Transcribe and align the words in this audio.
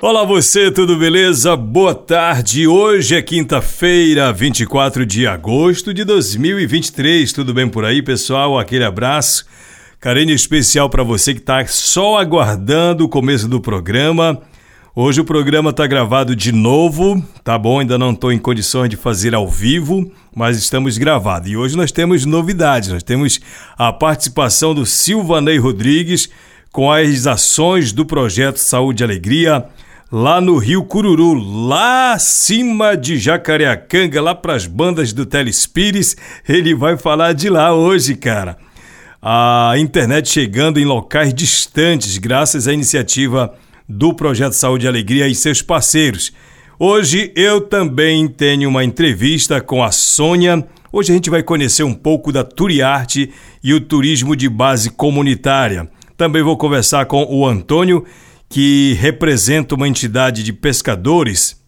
Olá 0.00 0.22
você, 0.22 0.70
tudo 0.70 0.96
beleza? 0.96 1.56
Boa 1.56 1.92
tarde. 1.92 2.68
Hoje 2.68 3.16
é 3.16 3.20
quinta-feira, 3.20 4.32
24 4.32 5.04
de 5.04 5.26
agosto 5.26 5.92
de 5.92 6.04
2023. 6.04 7.32
Tudo 7.32 7.52
bem 7.52 7.68
por 7.68 7.84
aí, 7.84 8.00
pessoal? 8.00 8.56
Aquele 8.56 8.84
abraço. 8.84 9.44
Carinho 9.98 10.32
especial 10.32 10.88
para 10.88 11.02
você 11.02 11.34
que 11.34 11.40
está 11.40 11.66
só 11.66 12.16
aguardando 12.16 13.04
o 13.04 13.08
começo 13.08 13.48
do 13.48 13.60
programa. 13.60 14.40
Hoje 14.94 15.20
o 15.20 15.24
programa 15.24 15.70
está 15.70 15.84
gravado 15.84 16.36
de 16.36 16.52
novo, 16.52 17.20
tá 17.42 17.58
bom? 17.58 17.80
Ainda 17.80 17.98
não 17.98 18.12
estou 18.12 18.30
em 18.30 18.38
condições 18.38 18.88
de 18.88 18.96
fazer 18.96 19.34
ao 19.34 19.48
vivo, 19.48 20.12
mas 20.32 20.56
estamos 20.56 20.96
gravados. 20.96 21.50
E 21.50 21.56
hoje 21.56 21.76
nós 21.76 21.90
temos 21.90 22.24
novidades. 22.24 22.90
Nós 22.90 23.02
temos 23.02 23.40
a 23.76 23.92
participação 23.92 24.76
do 24.76 24.86
Silvanei 24.86 25.58
Rodrigues 25.58 26.30
com 26.70 26.88
as 26.88 27.26
ações 27.26 27.90
do 27.90 28.06
projeto 28.06 28.58
Saúde 28.58 29.02
e 29.02 29.04
Alegria 29.04 29.66
lá 30.10 30.40
no 30.40 30.56
Rio 30.56 30.84
Cururu, 30.84 31.34
lá 31.34 32.14
acima 32.14 32.96
de 32.96 33.18
Jacareacanga, 33.18 34.22
lá 34.22 34.34
para 34.34 34.54
as 34.54 34.66
bandas 34.66 35.12
do 35.12 35.26
Telespires. 35.26 36.16
Ele 36.48 36.74
vai 36.74 36.96
falar 36.96 37.34
de 37.34 37.50
lá 37.50 37.74
hoje, 37.74 38.14
cara. 38.14 38.56
A 39.20 39.74
internet 39.76 40.28
chegando 40.28 40.80
em 40.80 40.84
locais 40.84 41.34
distantes, 41.34 42.16
graças 42.18 42.66
à 42.66 42.72
iniciativa 42.72 43.52
do 43.88 44.14
Projeto 44.14 44.52
Saúde 44.52 44.86
e 44.86 44.88
Alegria 44.88 45.28
e 45.28 45.34
seus 45.34 45.60
parceiros. 45.60 46.32
Hoje 46.78 47.32
eu 47.34 47.60
também 47.60 48.28
tenho 48.28 48.68
uma 48.68 48.84
entrevista 48.84 49.60
com 49.60 49.82
a 49.82 49.90
Sônia. 49.90 50.66
Hoje 50.92 51.12
a 51.12 51.14
gente 51.14 51.28
vai 51.28 51.42
conhecer 51.42 51.82
um 51.82 51.92
pouco 51.92 52.32
da 52.32 52.44
Turiarte 52.44 53.30
e 53.62 53.74
o 53.74 53.80
turismo 53.80 54.36
de 54.36 54.48
base 54.48 54.88
comunitária. 54.90 55.90
Também 56.16 56.42
vou 56.42 56.56
conversar 56.56 57.06
com 57.06 57.24
o 57.24 57.46
Antônio 57.46 58.04
que 58.48 58.96
representa 59.00 59.74
uma 59.74 59.86
entidade 59.86 60.42
de 60.42 60.52
pescadores 60.52 61.62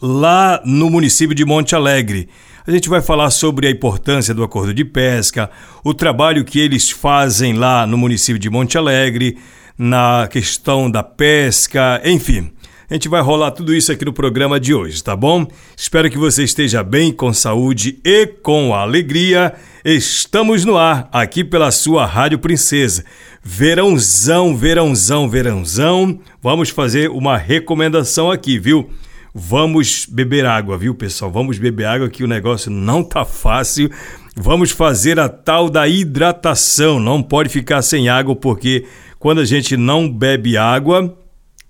lá 0.00 0.60
no 0.64 0.90
município 0.90 1.34
de 1.34 1.44
Monte 1.44 1.74
Alegre. 1.74 2.28
A 2.66 2.70
gente 2.70 2.88
vai 2.88 3.02
falar 3.02 3.30
sobre 3.30 3.66
a 3.66 3.70
importância 3.70 4.34
do 4.34 4.42
acordo 4.42 4.72
de 4.72 4.84
pesca, 4.84 5.50
o 5.82 5.92
trabalho 5.92 6.44
que 6.44 6.58
eles 6.58 6.90
fazem 6.90 7.52
lá 7.52 7.86
no 7.86 7.98
município 7.98 8.38
de 8.38 8.48
Monte 8.48 8.78
Alegre, 8.78 9.38
na 9.76 10.28
questão 10.30 10.90
da 10.90 11.02
pesca, 11.02 12.00
enfim. 12.04 12.53
Gente 12.94 13.08
vai 13.08 13.20
rolar 13.20 13.50
tudo 13.50 13.74
isso 13.74 13.90
aqui 13.90 14.04
no 14.04 14.12
programa 14.12 14.60
de 14.60 14.72
hoje, 14.72 15.02
tá 15.02 15.16
bom? 15.16 15.44
Espero 15.76 16.08
que 16.08 16.16
você 16.16 16.44
esteja 16.44 16.80
bem, 16.84 17.12
com 17.12 17.32
saúde 17.32 17.98
e 18.04 18.24
com 18.24 18.72
alegria. 18.72 19.52
Estamos 19.84 20.64
no 20.64 20.78
ar, 20.78 21.08
aqui 21.10 21.42
pela 21.42 21.72
sua 21.72 22.06
Rádio 22.06 22.38
Princesa. 22.38 23.04
Verãozão, 23.42 24.56
verãozão, 24.56 25.28
verãozão. 25.28 26.20
Vamos 26.40 26.68
fazer 26.68 27.10
uma 27.10 27.36
recomendação 27.36 28.30
aqui, 28.30 28.60
viu? 28.60 28.88
Vamos 29.34 30.06
beber 30.08 30.46
água, 30.46 30.78
viu, 30.78 30.94
pessoal? 30.94 31.32
Vamos 31.32 31.58
beber 31.58 31.86
água 31.86 32.08
que 32.08 32.22
o 32.22 32.28
negócio 32.28 32.70
não 32.70 33.02
tá 33.02 33.24
fácil. 33.24 33.90
Vamos 34.36 34.70
fazer 34.70 35.18
a 35.18 35.28
tal 35.28 35.68
da 35.68 35.88
hidratação. 35.88 37.00
Não 37.00 37.20
pode 37.20 37.48
ficar 37.48 37.82
sem 37.82 38.08
água 38.08 38.36
porque 38.36 38.84
quando 39.18 39.40
a 39.40 39.44
gente 39.44 39.76
não 39.76 40.08
bebe 40.08 40.56
água, 40.56 41.18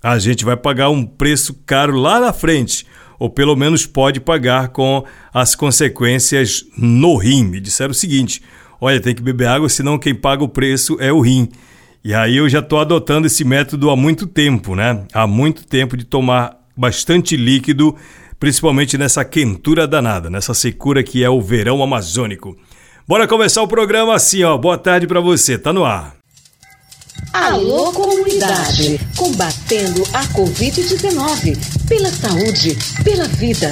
a 0.05 0.19
gente 0.19 0.45
vai 0.45 0.55
pagar 0.55 0.91
um 0.91 1.03
preço 1.03 1.55
caro 1.65 1.97
lá 1.97 2.19
na 2.19 2.31
frente, 2.31 2.85
ou 3.17 3.27
pelo 3.27 3.55
menos 3.55 3.87
pode 3.87 4.19
pagar 4.19 4.67
com 4.67 5.03
as 5.33 5.55
consequências 5.55 6.63
no 6.77 7.17
rim. 7.17 7.45
Me 7.45 7.59
disseram 7.59 7.89
o 7.89 7.95
seguinte: 7.95 8.39
olha, 8.79 9.01
tem 9.01 9.15
que 9.15 9.23
beber 9.23 9.47
água, 9.47 9.67
senão 9.67 9.97
quem 9.97 10.13
paga 10.13 10.43
o 10.43 10.49
preço 10.49 10.95
é 10.99 11.11
o 11.11 11.21
rim. 11.21 11.49
E 12.03 12.13
aí 12.13 12.37
eu 12.37 12.47
já 12.47 12.59
estou 12.59 12.79
adotando 12.79 13.25
esse 13.25 13.43
método 13.43 13.89
há 13.89 13.95
muito 13.95 14.27
tempo, 14.27 14.75
né? 14.75 15.05
Há 15.11 15.25
muito 15.25 15.65
tempo 15.65 15.97
de 15.97 16.05
tomar 16.05 16.55
bastante 16.77 17.35
líquido, 17.35 17.95
principalmente 18.39 18.99
nessa 18.99 19.25
quentura 19.25 19.87
danada, 19.87 20.29
nessa 20.29 20.53
secura 20.53 21.01
que 21.01 21.23
é 21.23 21.29
o 21.31 21.41
verão 21.41 21.81
amazônico. 21.81 22.55
Bora 23.07 23.27
começar 23.27 23.63
o 23.63 23.67
programa 23.67 24.13
assim, 24.13 24.43
ó. 24.43 24.55
Boa 24.55 24.77
tarde 24.77 25.07
para 25.07 25.19
você. 25.19 25.57
Tá 25.57 25.73
no 25.73 25.83
ar. 25.83 26.24
Alô 27.33 27.91
comunidade, 27.91 28.99
combatendo 29.15 30.03
a 30.13 30.23
Covid-19, 30.27 31.87
pela 31.87 32.09
saúde, 32.09 32.77
pela 33.03 33.27
vida. 33.27 33.69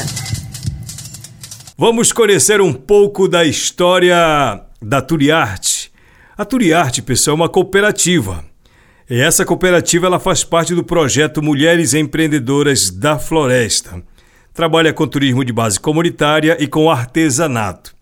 Vamos 1.78 2.12
conhecer 2.12 2.62
um 2.62 2.74
pouco 2.74 3.28
da 3.28 3.44
história 3.46 4.62
da 4.82 5.02
Turiarte. 5.02 5.92
A 6.38 6.46
Turiarte, 6.46 7.02
pessoal, 7.02 7.36
é 7.36 7.40
uma 7.42 7.50
cooperativa. 7.50 8.44
E 9.10 9.20
essa 9.20 9.46
cooperativa 9.46 10.08
ela 10.08 10.20
faz 10.20 10.44
parte 10.44 10.74
do 10.74 10.84
projeto 10.84 11.42
Mulheres 11.42 11.94
Empreendedoras 11.94 12.90
da 12.90 13.18
Floresta. 13.18 14.02
Trabalha 14.54 14.94
com 14.94 15.08
turismo 15.08 15.44
de 15.44 15.52
base 15.52 15.80
comunitária 15.80 16.58
e 16.60 16.68
com 16.68 16.90
artesanato. 16.90 17.93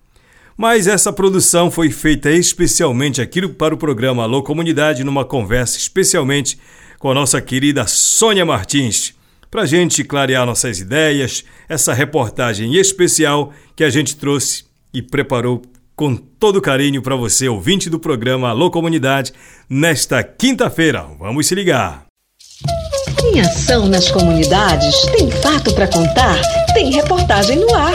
Mas 0.58 0.88
essa 0.88 1.12
produção 1.12 1.72
foi 1.72 1.90
feita 1.90 2.30
especialmente 2.30 3.22
aqui 3.22 3.48
para 3.48 3.74
o 3.74 3.78
programa 3.78 4.24
Alô 4.24 4.44
Comunidade, 4.44 5.04
numa 5.04 5.26
conversa 5.26 5.78
especialmente 5.78 6.58
com 7.00 7.10
a 7.10 7.14
nossa 7.16 7.42
querida 7.42 7.88
Sônia 7.88 8.46
Martins, 8.46 9.14
para 9.50 9.64
a 9.64 9.66
gente 9.66 10.04
clarear 10.04 10.46
nossas 10.46 10.80
ideias, 10.80 11.44
essa 11.68 11.94
reportagem 11.94 12.76
especial 12.76 13.52
que 13.76 13.84
a 13.84 13.90
gente 13.90 14.16
trouxe 14.16 14.66
e 14.94 15.02
preparou 15.02 15.62
com 15.96 16.16
todo 16.16 16.62
carinho 16.62 17.02
para 17.02 17.16
você, 17.16 17.48
ouvinte 17.50 17.90
do 17.90 18.00
programa 18.00 18.50
Alô 18.50 18.72
Comunidade, 18.72 19.34
nesta 19.70 20.24
quinta-feira. 20.24 21.06
Vamos 21.20 21.48
se 21.48 21.56
ligar! 21.56 22.06
Tem 23.20 23.42
ação 23.42 23.88
nas 23.88 24.10
comunidades? 24.10 24.96
Tem 25.18 25.30
fato 25.30 25.74
para 25.74 25.88
contar? 25.88 26.42
Tem 26.74 26.92
reportagem 26.92 27.60
no 27.60 27.76
ar! 27.76 27.94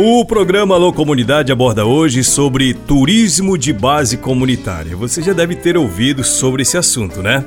O 0.00 0.24
programa 0.24 0.76
Alô 0.76 0.92
Comunidade 0.92 1.50
aborda 1.50 1.84
hoje 1.84 2.22
sobre 2.22 2.72
turismo 2.72 3.58
de 3.58 3.72
base 3.72 4.16
comunitária. 4.16 4.96
Você 4.96 5.20
já 5.20 5.32
deve 5.32 5.56
ter 5.56 5.76
ouvido 5.76 6.22
sobre 6.22 6.62
esse 6.62 6.78
assunto, 6.78 7.20
né? 7.20 7.44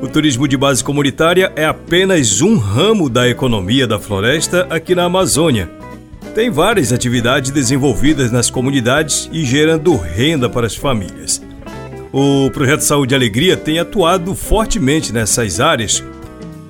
O 0.00 0.06
turismo 0.06 0.46
de 0.46 0.56
base 0.56 0.84
comunitária 0.84 1.52
é 1.56 1.64
apenas 1.64 2.40
um 2.40 2.56
ramo 2.56 3.10
da 3.10 3.28
economia 3.28 3.84
da 3.84 3.98
floresta 3.98 4.64
aqui 4.70 4.94
na 4.94 5.02
Amazônia. 5.06 5.68
Tem 6.36 6.52
várias 6.52 6.92
atividades 6.92 7.50
desenvolvidas 7.50 8.30
nas 8.30 8.48
comunidades 8.48 9.28
e 9.32 9.44
gerando 9.44 9.96
renda 9.96 10.48
para 10.48 10.68
as 10.68 10.76
famílias. 10.76 11.42
O 12.12 12.48
projeto 12.52 12.82
Saúde 12.82 13.12
e 13.12 13.16
Alegria 13.16 13.56
tem 13.56 13.80
atuado 13.80 14.36
fortemente 14.36 15.12
nessas 15.12 15.58
áreas 15.58 16.00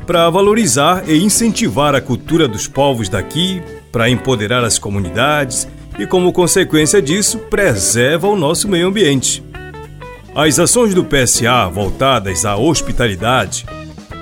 para 0.06 0.31
valorizar 0.31 1.06
e 1.06 1.22
incentivar 1.22 1.94
a 1.94 2.00
cultura 2.00 2.48
dos 2.48 2.66
povos 2.66 3.10
daqui, 3.10 3.60
para 3.92 4.08
empoderar 4.08 4.64
as 4.64 4.78
comunidades 4.78 5.68
e, 5.98 6.06
como 6.06 6.32
consequência 6.32 7.00
disso, 7.02 7.38
preserva 7.38 8.26
o 8.26 8.34
nosso 8.34 8.66
meio 8.66 8.88
ambiente. 8.88 9.44
As 10.34 10.58
ações 10.58 10.94
do 10.94 11.04
PSA 11.04 11.68
voltadas 11.68 12.46
à 12.46 12.56
hospitalidade 12.56 13.66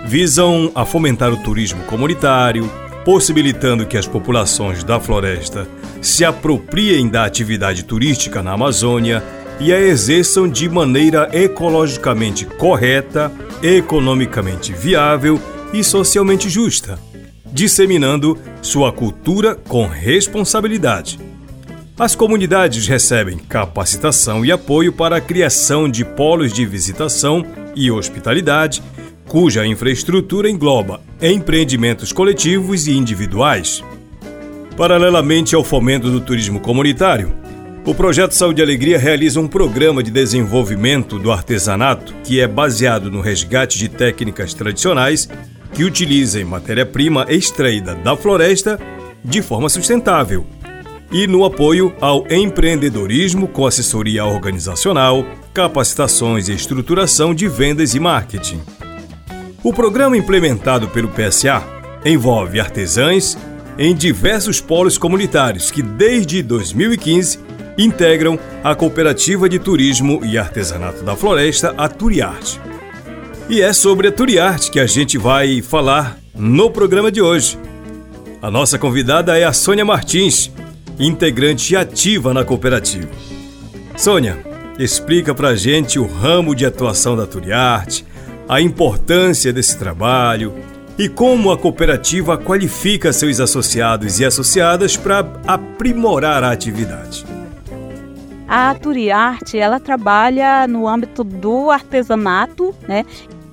visam 0.06 0.72
a 0.74 0.84
fomentar 0.84 1.32
o 1.32 1.36
turismo 1.36 1.84
comunitário, 1.84 2.68
possibilitando 3.04 3.86
que 3.86 3.96
as 3.96 4.08
populações 4.08 4.82
da 4.82 4.98
floresta 4.98 5.68
se 6.02 6.24
apropriem 6.24 7.08
da 7.08 7.24
atividade 7.24 7.84
turística 7.84 8.42
na 8.42 8.52
Amazônia 8.52 9.22
e 9.60 9.72
a 9.72 9.80
exerçam 9.80 10.48
de 10.48 10.68
maneira 10.68 11.28
ecologicamente 11.32 12.44
correta, 12.44 13.30
economicamente 13.62 14.72
viável 14.72 15.40
e 15.72 15.84
socialmente 15.84 16.48
justa 16.48 16.98
disseminando 17.52 18.38
sua 18.62 18.92
cultura 18.92 19.54
com 19.54 19.86
responsabilidade. 19.86 21.18
As 21.98 22.14
comunidades 22.14 22.86
recebem 22.86 23.36
capacitação 23.36 24.44
e 24.44 24.50
apoio 24.50 24.92
para 24.92 25.16
a 25.16 25.20
criação 25.20 25.88
de 25.88 26.04
polos 26.04 26.52
de 26.52 26.64
visitação 26.64 27.44
e 27.76 27.90
hospitalidade, 27.90 28.82
cuja 29.28 29.66
infraestrutura 29.66 30.48
engloba 30.48 31.00
empreendimentos 31.20 32.12
coletivos 32.12 32.86
e 32.86 32.92
individuais. 32.92 33.84
Paralelamente 34.76 35.54
ao 35.54 35.62
fomento 35.62 36.10
do 36.10 36.20
turismo 36.20 36.58
comunitário, 36.58 37.34
o 37.84 37.94
projeto 37.94 38.32
Saúde 38.32 38.60
e 38.60 38.64
Alegria 38.64 38.98
realiza 38.98 39.40
um 39.40 39.48
programa 39.48 40.02
de 40.02 40.10
desenvolvimento 40.10 41.18
do 41.18 41.30
artesanato 41.30 42.14
que 42.24 42.40
é 42.40 42.46
baseado 42.46 43.10
no 43.10 43.20
resgate 43.20 43.78
de 43.78 43.88
técnicas 43.88 44.54
tradicionais 44.54 45.28
que 45.72 45.84
utilizem 45.84 46.44
matéria-prima 46.44 47.26
extraída 47.28 47.94
da 47.94 48.16
floresta 48.16 48.78
de 49.24 49.42
forma 49.42 49.68
sustentável 49.68 50.46
e 51.12 51.26
no 51.26 51.44
apoio 51.44 51.94
ao 52.00 52.24
empreendedorismo 52.30 53.48
com 53.48 53.66
assessoria 53.66 54.24
organizacional, 54.24 55.24
capacitações 55.52 56.48
e 56.48 56.54
estruturação 56.54 57.34
de 57.34 57.48
vendas 57.48 57.94
e 57.94 58.00
marketing. 58.00 58.60
O 59.62 59.72
programa 59.72 60.16
implementado 60.16 60.88
pelo 60.88 61.08
PSA 61.08 61.62
envolve 62.04 62.60
artesãs 62.60 63.36
em 63.76 63.94
diversos 63.94 64.60
polos 64.60 64.96
comunitários 64.96 65.70
que, 65.70 65.82
desde 65.82 66.42
2015, 66.42 67.38
integram 67.76 68.38
a 68.62 68.74
Cooperativa 68.74 69.48
de 69.48 69.58
Turismo 69.58 70.20
e 70.24 70.38
Artesanato 70.38 71.02
da 71.02 71.16
Floresta, 71.16 71.74
a 71.76 71.88
Turiarte. 71.88 72.69
E 73.50 73.60
é 73.60 73.72
sobre 73.72 74.06
a 74.06 74.12
Turiarte 74.12 74.70
que 74.70 74.78
a 74.78 74.86
gente 74.86 75.18
vai 75.18 75.60
falar 75.60 76.16
no 76.32 76.70
programa 76.70 77.10
de 77.10 77.20
hoje. 77.20 77.58
A 78.40 78.48
nossa 78.48 78.78
convidada 78.78 79.36
é 79.36 79.42
a 79.42 79.52
Sônia 79.52 79.84
Martins, 79.84 80.52
integrante 81.00 81.74
ativa 81.74 82.32
na 82.32 82.44
cooperativa. 82.44 83.08
Sônia, 83.96 84.38
explica 84.78 85.34
pra 85.34 85.56
gente 85.56 85.98
o 85.98 86.06
ramo 86.06 86.54
de 86.54 86.64
atuação 86.64 87.16
da 87.16 87.26
Turiarte, 87.26 88.06
a 88.48 88.60
importância 88.60 89.52
desse 89.52 89.76
trabalho 89.76 90.54
e 90.96 91.08
como 91.08 91.50
a 91.50 91.58
cooperativa 91.58 92.38
qualifica 92.38 93.12
seus 93.12 93.40
associados 93.40 94.20
e 94.20 94.24
associadas 94.24 94.96
para 94.96 95.26
aprimorar 95.44 96.44
a 96.44 96.52
atividade. 96.52 97.26
A 98.46 98.74
Turiarte, 98.74 99.58
ela 99.58 99.80
trabalha 99.80 100.68
no 100.68 100.86
âmbito 100.86 101.24
do 101.24 101.68
artesanato, 101.70 102.74
né, 102.86 103.04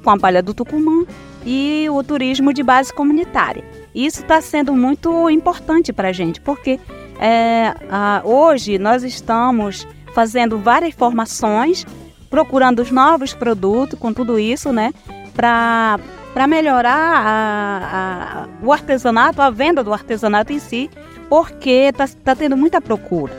com 0.08 0.12
a 0.12 0.18
palha 0.18 0.42
do 0.42 0.54
Tucumã 0.54 1.06
e 1.46 1.86
o 1.92 2.02
turismo 2.02 2.54
de 2.54 2.64
base 2.64 2.94
comunitária. 2.94 3.62
Isso 3.94 4.22
está 4.22 4.40
sendo 4.40 4.74
muito 4.74 5.30
importante 5.30 5.92
para 5.92 6.08
a 6.08 6.12
gente, 6.14 6.40
porque 6.40 6.80
é, 7.20 7.74
a, 7.90 8.22
hoje 8.24 8.78
nós 8.78 9.04
estamos 9.04 9.86
fazendo 10.14 10.60
várias 10.60 10.96
formações, 10.96 11.86
procurando 12.30 12.82
os 12.82 12.90
novos 12.90 13.34
produtos 13.34 14.00
com 14.00 14.14
tudo 14.14 14.40
isso, 14.40 14.72
né? 14.72 14.94
Para 15.36 16.00
melhorar 16.48 17.26
a, 17.28 18.46
a, 18.46 18.66
o 18.66 18.72
artesanato, 18.72 19.42
a 19.42 19.50
venda 19.50 19.84
do 19.84 19.92
artesanato 19.92 20.54
em 20.54 20.60
si, 20.60 20.90
porque 21.28 21.90
está 21.92 22.08
tá 22.24 22.34
tendo 22.34 22.56
muita 22.56 22.80
procura 22.80 23.34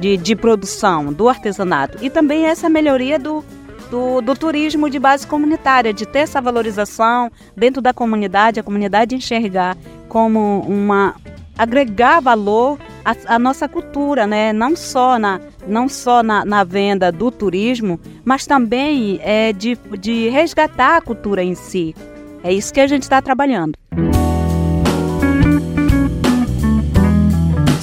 de, 0.00 0.16
de 0.16 0.34
produção 0.34 1.12
do 1.12 1.28
artesanato. 1.28 1.98
E 2.00 2.08
também 2.08 2.46
essa 2.46 2.66
melhoria 2.70 3.18
do, 3.18 3.44
do, 3.90 4.20
do, 4.20 4.36
turismo 4.36 4.88
de 4.88 4.98
base 4.98 5.26
comunitária, 5.26 5.92
de 5.92 6.06
ter 6.06 6.20
essa 6.20 6.40
valorização 6.40 7.30
dentro 7.56 7.80
da 7.80 7.92
comunidade, 7.92 8.60
a 8.60 8.62
comunidade 8.62 9.14
enxergar 9.14 9.76
como 10.08 10.60
uma, 10.60 11.14
agregar 11.56 12.20
valor 12.20 12.78
à, 13.04 13.34
à, 13.34 13.38
nossa 13.38 13.68
cultura, 13.68 14.26
né? 14.26 14.52
não 14.52 14.76
só, 14.76 15.18
na, 15.18 15.40
não 15.66 15.88
só 15.88 16.22
na, 16.22 16.44
na 16.44 16.64
venda 16.64 17.10
do 17.10 17.30
turismo, 17.30 17.98
mas 18.24 18.46
também 18.46 19.20
é, 19.22 19.52
de, 19.52 19.76
de 19.98 20.28
resgatar 20.28 20.96
a 20.96 21.00
cultura 21.00 21.42
em 21.42 21.54
si. 21.54 21.94
É 22.42 22.52
isso 22.52 22.72
que 22.72 22.80
a 22.80 22.86
gente 22.86 23.02
está 23.02 23.20
trabalhando. 23.20 23.74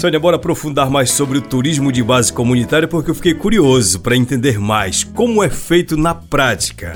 Sônia, 0.06 0.19
bora 0.19 0.36
aprofundar 0.36 0.88
mais 0.88 1.10
sobre 1.10 1.40
o 1.40 1.42
turismo 1.42 1.92
de 1.92 2.04
base 2.04 2.31
comunitária 2.31 2.88
porque 2.88 3.10
eu 3.10 3.16
fiquei 3.16 3.34
curioso 3.34 4.02
para 4.02 4.16
entender 4.16 4.60
mais 4.60 5.04
como 5.04 5.44
é 5.44 5.50
feito 5.50 5.98
na 5.98 6.13
prática. 6.13 6.96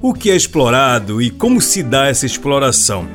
O 0.00 0.14
que 0.14 0.30
é 0.30 0.36
explorado 0.36 1.20
e 1.20 1.28
como 1.28 1.60
se 1.60 1.82
dá 1.82 2.06
essa 2.06 2.24
exploração? 2.24 3.06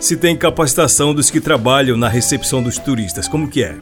se 0.00 0.16
tem 0.16 0.36
capacitação 0.36 1.14
dos 1.14 1.30
que 1.30 1.40
trabalham 1.40 1.96
na 1.96 2.08
recepção 2.08 2.62
dos 2.62 2.76
turistas. 2.76 3.28
Como 3.28 3.48
que 3.48 3.62
é? 3.62 3.76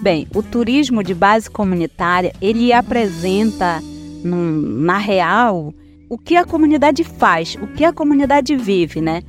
Bem, 0.00 0.28
o 0.34 0.42
turismo 0.42 1.02
de 1.02 1.14
base 1.14 1.48
comunitária, 1.48 2.32
ele 2.42 2.74
apresenta 2.74 3.80
num, 4.22 4.52
na 4.82 4.98
real 4.98 5.72
o 6.10 6.18
que 6.18 6.36
a 6.36 6.44
comunidade 6.44 7.02
faz, 7.02 7.56
o 7.60 7.66
que 7.66 7.84
a 7.84 7.92
comunidade 7.92 8.54
vive, 8.54 9.00
né? 9.00 9.22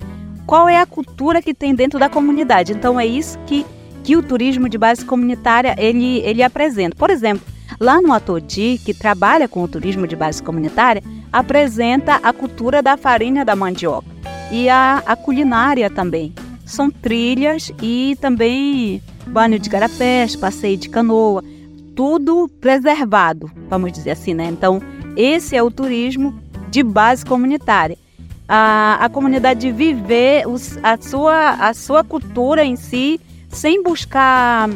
Qual 0.46 0.68
é 0.68 0.80
a 0.80 0.86
cultura 0.86 1.42
que 1.42 1.54
tem 1.54 1.74
dentro 1.74 1.98
da 1.98 2.10
comunidade. 2.10 2.74
Então 2.74 3.00
é 3.00 3.06
isso 3.08 3.40
que, 3.48 3.66
que 4.04 4.16
o 4.16 4.24
turismo 4.24 4.68
de 4.68 4.78
base 4.78 5.06
comunitária 5.06 5.76
ele, 5.78 6.20
ele 6.20 6.44
apresenta. 6.44 6.96
Por 6.96 7.10
exemplo, 7.10 7.46
lá 7.80 8.02
no 8.02 8.14
Atodi, 8.14 8.80
que 8.84 8.94
trabalha 8.94 9.48
com 9.48 9.64
o 9.64 9.68
turismo 9.68 10.08
de 10.08 10.16
base 10.16 10.42
comunitária, 10.42 11.04
apresenta 11.32 12.16
a 12.16 12.34
cultura 12.34 12.82
da 12.82 12.98
farinha 12.98 13.46
da 13.46 13.56
mandioca 13.56 14.08
e 14.52 14.70
a, 14.70 15.02
a 15.06 15.16
culinária 15.16 15.90
também. 15.90 16.34
São 16.66 16.90
trilhas 16.90 17.72
e 17.82 18.18
também 18.20 19.02
banho 19.28 19.60
de 19.60 19.70
garapés, 19.70 20.36
passeio 20.36 20.78
de 20.78 20.90
canoa, 20.90 21.44
tudo 21.96 22.50
preservado, 22.60 23.52
vamos 23.70 23.92
dizer 23.92 24.12
assim, 24.12 24.34
né? 24.34 24.46
Então, 24.46 24.82
esse 25.16 25.56
é 25.56 25.62
o 25.62 25.72
turismo 25.72 26.40
de 26.70 26.84
base 26.84 27.26
comunitária. 27.26 27.98
A, 28.48 28.98
a 29.02 29.10
comunidade 29.10 29.72
viver 29.72 30.48
os, 30.48 30.78
a, 30.84 30.98
sua, 30.98 31.52
a 31.52 31.74
sua 31.74 32.04
cultura 32.04 32.64
em 32.66 32.76
si 32.76 33.20
sem 33.52 33.84
buscar 33.84 34.70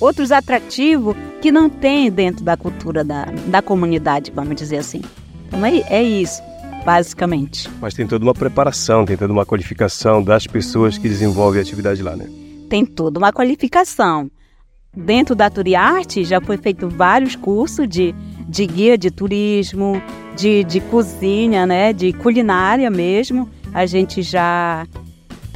outros 0.00 0.32
atrativos 0.32 1.16
que 1.40 1.50
não 1.50 1.68
tem 1.68 2.10
dentro 2.10 2.44
da 2.44 2.56
cultura 2.56 3.02
da, 3.02 3.26
da 3.46 3.62
comunidade, 3.62 4.30
vamos 4.34 4.56
dizer 4.56 4.78
assim. 4.78 5.02
Então 5.48 5.64
é, 5.64 5.78
é 5.88 6.02
isso 6.02 6.42
basicamente. 6.86 7.68
Mas 7.80 7.94
tem 7.94 8.06
toda 8.06 8.24
uma 8.24 8.32
preparação, 8.32 9.04
tem 9.04 9.16
toda 9.16 9.32
uma 9.32 9.44
qualificação 9.44 10.22
das 10.22 10.46
pessoas 10.46 10.96
que 10.96 11.08
desenvolvem 11.08 11.58
a 11.58 11.62
atividade 11.62 12.00
lá, 12.00 12.14
né? 12.14 12.30
Tem 12.70 12.86
toda 12.86 13.18
uma 13.18 13.32
qualificação. 13.32 14.30
Dentro 14.96 15.34
da 15.34 15.50
Turiarte 15.50 16.24
já 16.24 16.40
foi 16.40 16.56
feito 16.56 16.88
vários 16.88 17.34
cursos 17.34 17.88
de, 17.88 18.14
de 18.48 18.66
guia 18.66 18.96
de 18.96 19.10
turismo, 19.10 20.00
de, 20.36 20.62
de 20.62 20.80
cozinha, 20.80 21.66
né, 21.66 21.92
de 21.92 22.12
culinária 22.12 22.88
mesmo. 22.88 23.50
A 23.74 23.84
gente 23.84 24.22
já 24.22 24.86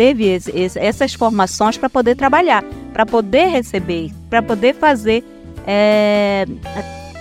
teve 0.00 0.24
esse, 0.24 0.50
esse, 0.58 0.78
essas 0.78 1.12
formações 1.12 1.76
para 1.76 1.90
poder 1.90 2.16
trabalhar, 2.16 2.64
para 2.90 3.04
poder 3.04 3.48
receber, 3.48 4.10
para 4.30 4.40
poder 4.40 4.74
fazer 4.74 5.22
é, 5.66 6.46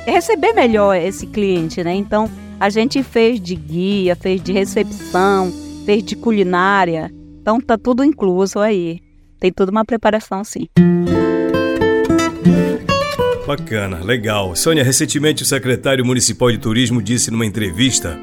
receber 0.05 0.53
melhor 0.53 0.95
esse 0.95 1.27
cliente, 1.27 1.83
né? 1.83 1.93
Então 1.93 2.31
a 2.57 2.69
gente 2.69 3.03
fez 3.03 3.41
de 3.41 3.53
guia, 3.53 4.15
fez 4.15 4.41
de 4.41 4.53
recepção, 4.53 5.51
fez 5.85 6.01
de 6.01 6.15
culinária. 6.15 7.11
Então 7.41 7.59
tá 7.59 7.77
tudo 7.77 8.01
incluso 8.01 8.59
aí. 8.59 9.01
Tem 9.41 9.51
toda 9.51 9.71
uma 9.71 9.83
preparação 9.83 10.41
sim. 10.45 10.69
Bacana, 13.45 13.97
legal. 14.01 14.55
Sônia, 14.55 14.85
recentemente 14.85 15.43
o 15.43 15.45
secretário 15.45 16.05
municipal 16.05 16.49
de 16.49 16.57
turismo 16.57 17.01
disse 17.01 17.29
numa 17.29 17.45
entrevista 17.45 18.17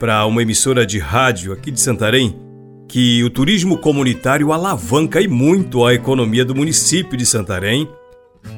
para 0.00 0.26
uma 0.26 0.42
emissora 0.42 0.84
de 0.84 0.98
rádio 0.98 1.52
aqui 1.52 1.70
de 1.70 1.80
Santarém 1.80 2.42
que 2.88 3.22
o 3.24 3.30
turismo 3.30 3.78
comunitário 3.78 4.52
alavanca 4.52 5.20
e 5.20 5.28
muito 5.28 5.84
a 5.84 5.94
economia 5.94 6.44
do 6.44 6.54
município 6.54 7.16
de 7.16 7.26
Santarém 7.26 7.88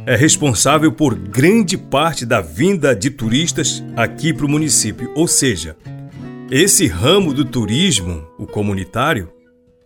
é 0.05 0.17
responsável 0.17 0.93
por 0.93 1.15
grande 1.15 1.77
parte 1.77 2.27
da 2.27 2.41
vinda 2.41 2.95
de 2.95 3.11
turistas 3.11 3.85
aqui 3.97 4.33
para 4.33 4.47
o 4.47 4.49
município. 4.49 5.11
Ou 5.15 5.29
seja, 5.29 5.77
esse 6.51 6.87
ramo 6.87 7.33
do 7.33 7.45
turismo, 7.45 8.25
o 8.39 8.47
comunitário, 8.47 9.31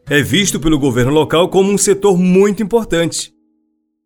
é 0.09 0.23
visto 0.23 0.59
pelo 0.59 0.79
governo 0.79 1.13
local 1.13 1.49
como 1.49 1.71
um 1.71 1.79
setor 1.79 2.19
muito 2.19 2.63
importante. 2.63 3.33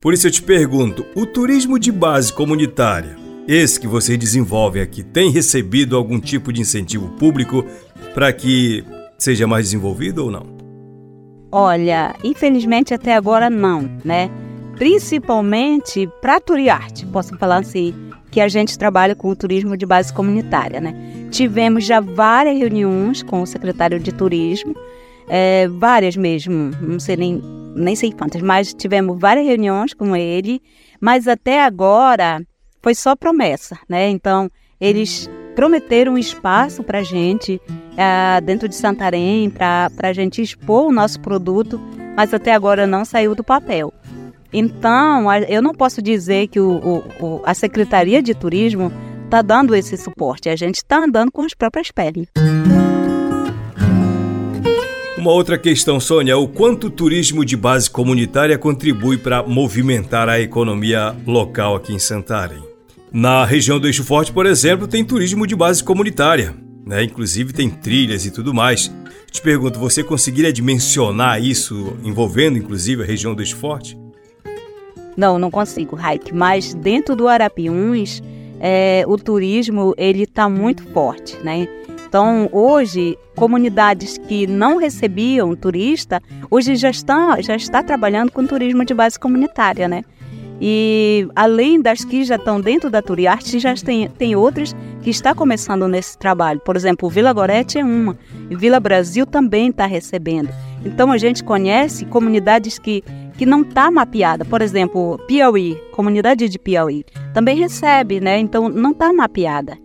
Por 0.00 0.12
isso 0.12 0.26
eu 0.26 0.30
te 0.30 0.42
pergunto: 0.42 1.04
o 1.14 1.24
turismo 1.24 1.78
de 1.78 1.90
base 1.90 2.32
comunitária, 2.32 3.16
esse 3.48 3.80
que 3.80 3.86
vocês 3.86 4.18
desenvolvem 4.18 4.82
aqui, 4.82 5.02
tem 5.02 5.30
recebido 5.30 5.96
algum 5.96 6.20
tipo 6.20 6.52
de 6.52 6.60
incentivo 6.60 7.08
público 7.18 7.64
para 8.14 8.32
que 8.32 8.84
seja 9.18 9.46
mais 9.46 9.66
desenvolvido 9.66 10.24
ou 10.24 10.30
não? 10.30 10.54
Olha, 11.50 12.14
infelizmente 12.24 12.92
até 12.92 13.14
agora 13.14 13.48
não, 13.48 13.88
né? 14.04 14.30
principalmente 14.76 16.08
para 16.20 16.40
Turiarte, 16.40 17.06
posso 17.06 17.36
falar 17.38 17.58
assim, 17.58 17.94
que 18.30 18.40
a 18.40 18.48
gente 18.48 18.78
trabalha 18.78 19.14
com 19.14 19.28
o 19.28 19.36
turismo 19.36 19.76
de 19.76 19.86
base 19.86 20.12
comunitária, 20.12 20.80
né? 20.80 20.94
Tivemos 21.30 21.84
já 21.84 22.00
várias 22.00 22.58
reuniões 22.58 23.22
com 23.22 23.42
o 23.42 23.46
secretário 23.46 24.00
de 24.00 24.12
turismo, 24.12 24.74
é, 25.28 25.68
várias 25.68 26.16
mesmo, 26.16 26.72
não 26.80 26.98
sei 26.98 27.16
nem, 27.16 27.40
nem 27.74 27.94
sei 27.94 28.12
quantas, 28.12 28.42
mas 28.42 28.74
tivemos 28.74 29.18
várias 29.18 29.46
reuniões 29.46 29.94
com 29.94 30.14
ele, 30.14 30.60
Mas 31.00 31.28
até 31.28 31.62
agora 31.62 32.40
foi 32.82 32.94
só 32.94 33.14
promessa, 33.14 33.78
né? 33.88 34.08
Então, 34.08 34.50
eles 34.80 35.28
prometeram 35.54 36.14
um 36.14 36.18
espaço 36.18 36.82
para 36.82 36.98
a 36.98 37.02
gente 37.02 37.60
uh, 37.68 38.44
dentro 38.44 38.68
de 38.68 38.74
Santarém, 38.74 39.50
para 39.50 39.90
a 40.02 40.12
gente 40.12 40.42
expor 40.42 40.86
o 40.86 40.92
nosso 40.92 41.20
produto, 41.20 41.80
mas 42.16 42.34
até 42.34 42.52
agora 42.52 42.86
não 42.86 43.04
saiu 43.04 43.34
do 43.34 43.44
papel. 43.44 43.92
Então, 44.52 45.32
eu 45.48 45.60
não 45.60 45.74
posso 45.74 46.00
dizer 46.00 46.46
que 46.46 46.60
o, 46.60 47.02
o, 47.20 47.42
a 47.44 47.54
Secretaria 47.54 48.22
de 48.22 48.34
Turismo 48.34 48.92
está 49.24 49.42
dando 49.42 49.74
esse 49.74 49.96
suporte, 49.96 50.48
a 50.48 50.54
gente 50.54 50.76
está 50.76 51.04
andando 51.04 51.32
com 51.32 51.42
as 51.42 51.54
próprias 51.54 51.90
pernas. 51.90 52.28
Uma 55.18 55.32
outra 55.32 55.56
questão, 55.56 55.98
Sônia, 55.98 56.36
o 56.36 56.46
quanto 56.46 56.88
o 56.88 56.90
turismo 56.90 57.44
de 57.44 57.56
base 57.56 57.88
comunitária 57.88 58.58
contribui 58.58 59.16
para 59.16 59.42
movimentar 59.42 60.28
a 60.28 60.38
economia 60.38 61.16
local 61.26 61.76
aqui 61.76 61.94
em 61.94 61.98
Santarém? 61.98 62.73
Na 63.16 63.44
região 63.44 63.78
do 63.78 63.86
Eixo 63.86 64.02
Forte, 64.02 64.32
por 64.32 64.44
exemplo, 64.44 64.88
tem 64.88 65.04
turismo 65.04 65.46
de 65.46 65.54
base 65.54 65.84
comunitária, 65.84 66.52
né? 66.84 67.04
Inclusive 67.04 67.52
tem 67.52 67.70
trilhas 67.70 68.26
e 68.26 68.30
tudo 68.32 68.52
mais. 68.52 68.92
Te 69.30 69.40
pergunto, 69.40 69.78
você 69.78 70.02
conseguiria 70.02 70.52
dimensionar 70.52 71.40
isso 71.40 71.96
envolvendo 72.02 72.58
inclusive 72.58 73.04
a 73.04 73.06
região 73.06 73.32
do 73.32 73.40
Eixo 73.40 73.54
Forte? 73.54 73.96
Não, 75.16 75.38
não 75.38 75.48
consigo, 75.48 75.94
Raik, 75.94 76.34
mas 76.34 76.74
dentro 76.74 77.14
do 77.14 77.28
Arapiuns, 77.28 78.20
é, 78.58 79.04
o 79.06 79.16
turismo 79.16 79.94
ele 79.96 80.24
está 80.24 80.48
muito 80.48 80.82
forte, 80.88 81.36
né? 81.44 81.68
Então, 82.08 82.48
hoje, 82.50 83.16
comunidades 83.36 84.18
que 84.18 84.44
não 84.44 84.76
recebiam 84.76 85.54
turista, 85.54 86.20
hoje 86.50 86.74
já 86.74 86.90
estão 86.90 87.40
já 87.40 87.54
está 87.54 87.80
trabalhando 87.80 88.32
com 88.32 88.44
turismo 88.44 88.84
de 88.84 88.92
base 88.92 89.20
comunitária, 89.20 89.86
né? 89.86 90.02
E 90.60 91.28
além 91.34 91.80
das 91.80 92.04
que 92.04 92.24
já 92.24 92.36
estão 92.36 92.60
dentro 92.60 92.88
da 92.88 93.02
Turiarte, 93.02 93.58
já 93.58 93.74
tem, 93.74 94.08
tem 94.08 94.36
outras 94.36 94.74
que 95.02 95.10
está 95.10 95.34
começando 95.34 95.88
nesse 95.88 96.16
trabalho. 96.16 96.60
Por 96.60 96.76
exemplo, 96.76 97.08
Vila 97.08 97.32
Gorete 97.32 97.78
é 97.78 97.84
uma, 97.84 98.16
e 98.48 98.56
Vila 98.56 98.80
Brasil 98.80 99.26
também 99.26 99.68
está 99.68 99.86
recebendo. 99.86 100.50
Então 100.84 101.10
a 101.10 101.18
gente 101.18 101.42
conhece 101.42 102.04
comunidades 102.06 102.78
que, 102.78 103.02
que 103.36 103.44
não 103.44 103.62
está 103.62 103.90
mapeada. 103.90 104.44
Por 104.44 104.62
exemplo, 104.62 105.18
Piauí, 105.26 105.76
comunidade 105.92 106.48
de 106.48 106.58
Piauí, 106.58 107.04
também 107.32 107.58
recebe, 107.58 108.20
né? 108.20 108.38
Então 108.38 108.68
não 108.68 108.92
está 108.92 109.12
mapeada. 109.12 109.76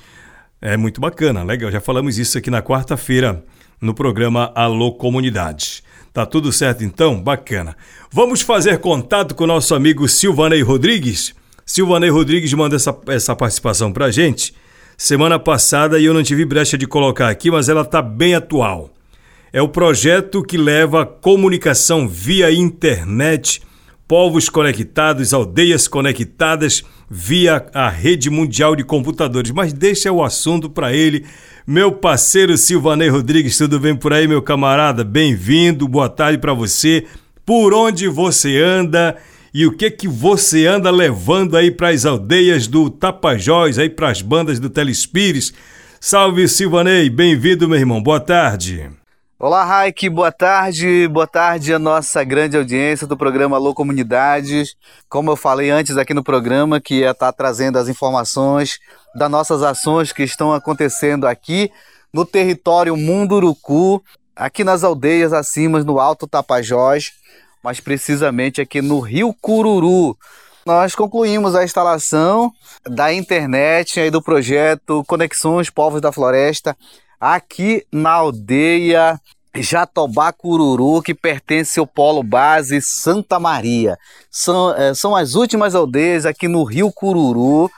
É 0.60 0.76
muito 0.76 1.00
bacana, 1.00 1.42
legal. 1.42 1.70
Já 1.70 1.80
falamos 1.80 2.18
isso 2.18 2.38
aqui 2.38 2.50
na 2.50 2.62
quarta-feira 2.62 3.44
no 3.80 3.94
programa 3.94 4.50
Alô 4.54 4.92
Comunidade. 4.92 5.82
Tá 6.12 6.24
tudo 6.24 6.50
certo 6.50 6.82
então? 6.82 7.22
Bacana. 7.22 7.76
Vamos 8.10 8.40
fazer 8.40 8.78
contato 8.78 9.34
com 9.34 9.44
o 9.44 9.46
nosso 9.46 9.74
amigo 9.74 10.08
Silvanei 10.08 10.62
Rodrigues. 10.62 11.34
Silvanei 11.64 12.08
Rodrigues 12.08 12.52
manda 12.54 12.76
essa, 12.76 12.96
essa 13.08 13.36
participação 13.36 13.92
para 13.92 14.06
a 14.06 14.10
gente. 14.10 14.54
Semana 14.96 15.38
passada 15.38 16.00
eu 16.00 16.14
não 16.14 16.22
tive 16.22 16.46
brecha 16.46 16.78
de 16.78 16.86
colocar 16.86 17.28
aqui, 17.28 17.50
mas 17.50 17.68
ela 17.68 17.82
está 17.82 18.00
bem 18.00 18.34
atual. 18.34 18.90
É 19.52 19.60
o 19.60 19.68
projeto 19.68 20.42
que 20.42 20.56
leva 20.56 21.04
comunicação 21.04 22.08
via 22.08 22.50
internet 22.50 23.60
povos 24.08 24.48
conectados, 24.48 25.34
aldeias 25.34 25.88
conectadas 25.88 26.84
via 27.10 27.66
a 27.74 27.88
rede 27.88 28.30
mundial 28.30 28.76
de 28.76 28.84
computadores. 28.84 29.50
Mas 29.50 29.72
deixa 29.72 30.12
o 30.12 30.22
assunto 30.22 30.70
para 30.70 30.92
ele. 30.92 31.24
Meu 31.66 31.92
parceiro 31.92 32.56
Silvanei 32.56 33.08
Rodrigues, 33.08 33.58
tudo 33.58 33.80
bem 33.80 33.96
por 33.96 34.12
aí, 34.12 34.28
meu 34.28 34.42
camarada? 34.42 35.02
Bem-vindo, 35.02 35.88
boa 35.88 36.08
tarde 36.08 36.38
para 36.38 36.54
você. 36.54 37.04
Por 37.44 37.74
onde 37.74 38.08
você 38.08 38.58
anda 38.58 39.16
e 39.52 39.66
o 39.66 39.72
que 39.72 39.90
que 39.90 40.06
você 40.06 40.66
anda 40.66 40.90
levando 40.90 41.56
aí 41.56 41.70
para 41.70 41.88
as 41.88 42.04
aldeias 42.04 42.66
do 42.66 42.90
Tapajós, 42.90 43.78
aí 43.78 43.88
para 43.88 44.10
as 44.10 44.22
bandas 44.22 44.60
do 44.60 44.70
Telespires? 44.70 45.52
Salve 46.00 46.46
Silvanei, 46.46 47.10
bem-vindo, 47.10 47.68
meu 47.68 47.78
irmão. 47.78 48.02
Boa 48.02 48.20
tarde. 48.20 48.88
Olá, 49.38 49.64
Raik, 49.64 50.08
boa 50.08 50.32
tarde. 50.32 51.06
Boa 51.08 51.26
tarde 51.26 51.74
à 51.74 51.78
nossa 51.78 52.24
grande 52.24 52.56
audiência 52.56 53.06
do 53.06 53.18
programa 53.18 53.58
Alô 53.58 53.74
Comunidades. 53.74 54.74
Como 55.10 55.30
eu 55.30 55.36
falei 55.36 55.68
antes 55.68 55.98
aqui 55.98 56.14
no 56.14 56.24
programa, 56.24 56.80
que 56.80 57.00
ia 57.00 57.10
estar 57.10 57.30
trazendo 57.32 57.78
as 57.78 57.86
informações 57.86 58.78
das 59.14 59.30
nossas 59.30 59.62
ações 59.62 60.10
que 60.10 60.22
estão 60.22 60.54
acontecendo 60.54 61.26
aqui 61.26 61.70
no 62.14 62.24
território 62.24 62.96
Munduruku, 62.96 64.02
aqui 64.34 64.64
nas 64.64 64.82
aldeias 64.82 65.34
acima 65.34 65.84
no 65.84 66.00
Alto 66.00 66.26
Tapajós, 66.26 67.12
mas 67.62 67.78
precisamente 67.78 68.62
aqui 68.62 68.80
no 68.80 69.00
Rio 69.00 69.34
Cururu. 69.34 70.16
Nós 70.64 70.94
concluímos 70.94 71.54
a 71.54 71.62
instalação 71.62 72.50
da 72.88 73.12
internet 73.12 74.00
e 74.00 74.10
do 74.10 74.22
projeto 74.22 75.04
Conexões 75.06 75.68
Povos 75.68 76.00
da 76.00 76.10
Floresta 76.10 76.74
aqui 77.20 77.84
na 77.92 78.10
aldeia 78.10 79.20
Jatobá 79.62 80.32
Cururu, 80.32 81.02
que 81.02 81.14
pertence 81.14 81.78
ao 81.78 81.86
Polo 81.86 82.22
Base 82.22 82.80
Santa 82.82 83.38
Maria. 83.38 83.96
São, 84.30 84.74
é, 84.74 84.94
são 84.94 85.14
as 85.14 85.34
últimas 85.34 85.74
aldeias 85.74 86.26
aqui 86.26 86.48
no 86.48 86.64
Rio 86.64 86.92
Cururu. 86.92 87.70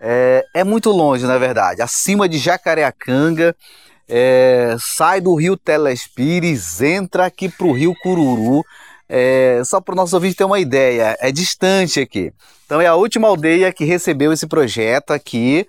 É, 0.00 0.44
é 0.54 0.64
muito 0.64 0.90
longe, 0.90 1.26
na 1.26 1.38
verdade, 1.38 1.82
acima 1.82 2.28
de 2.28 2.38
Jacareacanga. 2.38 3.54
É, 4.08 4.76
sai 4.78 5.20
do 5.20 5.34
Rio 5.34 5.56
Telespires, 5.56 6.80
entra 6.80 7.26
aqui 7.26 7.48
para 7.48 7.66
o 7.66 7.72
Rio 7.72 7.94
Cururu. 8.02 8.64
É, 9.08 9.62
só 9.64 9.80
para 9.80 9.92
o 9.92 9.96
nosso 9.96 10.16
ouvinte 10.16 10.36
ter 10.36 10.44
uma 10.44 10.58
ideia, 10.58 11.16
é 11.20 11.30
distante 11.30 12.00
aqui. 12.00 12.32
Então 12.64 12.80
é 12.80 12.86
a 12.86 12.96
última 12.96 13.28
aldeia 13.28 13.72
que 13.72 13.84
recebeu 13.84 14.32
esse 14.32 14.46
projeto 14.46 15.12
aqui 15.12 15.66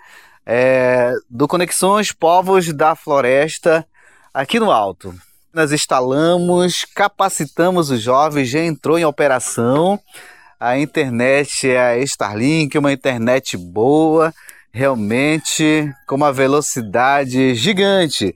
é, 0.49 1.13
do 1.29 1.45
Conexões 1.45 2.13
Povos 2.13 2.71
da 2.71 2.95
Floresta 2.95 3.85
aqui 4.33 4.61
no 4.61 4.71
Alto. 4.71 5.13
Nós 5.53 5.73
instalamos, 5.73 6.85
capacitamos 6.95 7.89
os 7.89 8.01
jovens, 8.01 8.49
já 8.49 8.61
entrou 8.61 8.97
em 8.97 9.03
operação. 9.03 9.99
A 10.57 10.79
internet 10.79 11.69
é 11.69 11.77
a 11.77 11.97
Starlink, 11.97 12.77
uma 12.77 12.93
internet 12.93 13.57
boa, 13.57 14.33
realmente 14.71 15.93
com 16.07 16.15
uma 16.15 16.31
velocidade 16.31 17.53
gigante. 17.53 18.33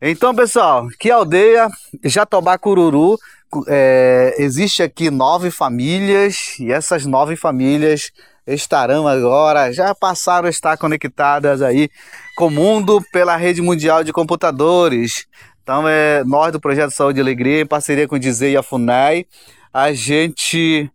Então, 0.00 0.32
pessoal, 0.32 0.86
que 0.96 1.10
aldeia 1.10 1.68
Jatobá 2.04 2.56
Cururu. 2.56 3.18
É, 3.66 4.34
existe 4.38 4.82
aqui 4.82 5.10
nove 5.10 5.50
famílias 5.50 6.58
e 6.58 6.72
essas 6.72 7.04
nove 7.04 7.36
famílias 7.36 8.10
estarão 8.46 9.06
agora, 9.06 9.72
já 9.72 9.94
passaram 9.94 10.46
a 10.46 10.50
estar 10.50 10.76
conectadas 10.76 11.62
aí 11.62 11.88
com 12.36 12.46
o 12.46 12.50
mundo 12.50 13.00
pela 13.12 13.36
rede 13.36 13.62
mundial 13.62 14.02
de 14.02 14.12
computadores. 14.12 15.26
Então, 15.62 15.86
é, 15.86 16.24
nós 16.24 16.52
do 16.52 16.60
Projeto 16.60 16.90
Saúde 16.90 17.20
e 17.20 17.22
Alegria, 17.22 17.60
em 17.60 17.66
parceria 17.66 18.08
com 18.08 18.16
o 18.16 18.18
Dizei 18.18 18.52
e 18.52 18.56
a 18.56 18.62
FUNAI, 18.62 19.26
a 19.72 19.92
gente 19.92 20.90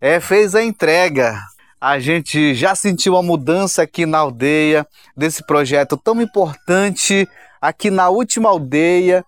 é, 0.00 0.20
fez 0.20 0.54
a 0.54 0.62
entrega 0.62 1.38
a 1.80 1.98
gente 1.98 2.54
já 2.54 2.74
sentiu 2.74 3.16
a 3.16 3.22
mudança 3.22 3.82
aqui 3.82 4.04
na 4.04 4.18
aldeia, 4.18 4.86
desse 5.16 5.42
projeto 5.46 5.96
tão 5.96 6.20
importante 6.20 7.26
aqui 7.60 7.90
na 7.90 8.10
última 8.10 8.50
aldeia 8.50 9.24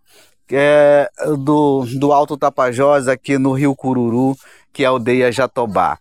é, 0.50 1.11
do, 1.38 1.87
do 1.99 2.12
Alto 2.12 2.37
Tapajós, 2.37 3.09
aqui 3.09 3.38
no 3.38 3.52
Rio 3.52 3.75
Cururu, 3.75 4.37
que 4.71 4.85
é 4.85 4.87
a 4.87 4.91
aldeia 4.91 5.33
Jatobá. 5.33 5.99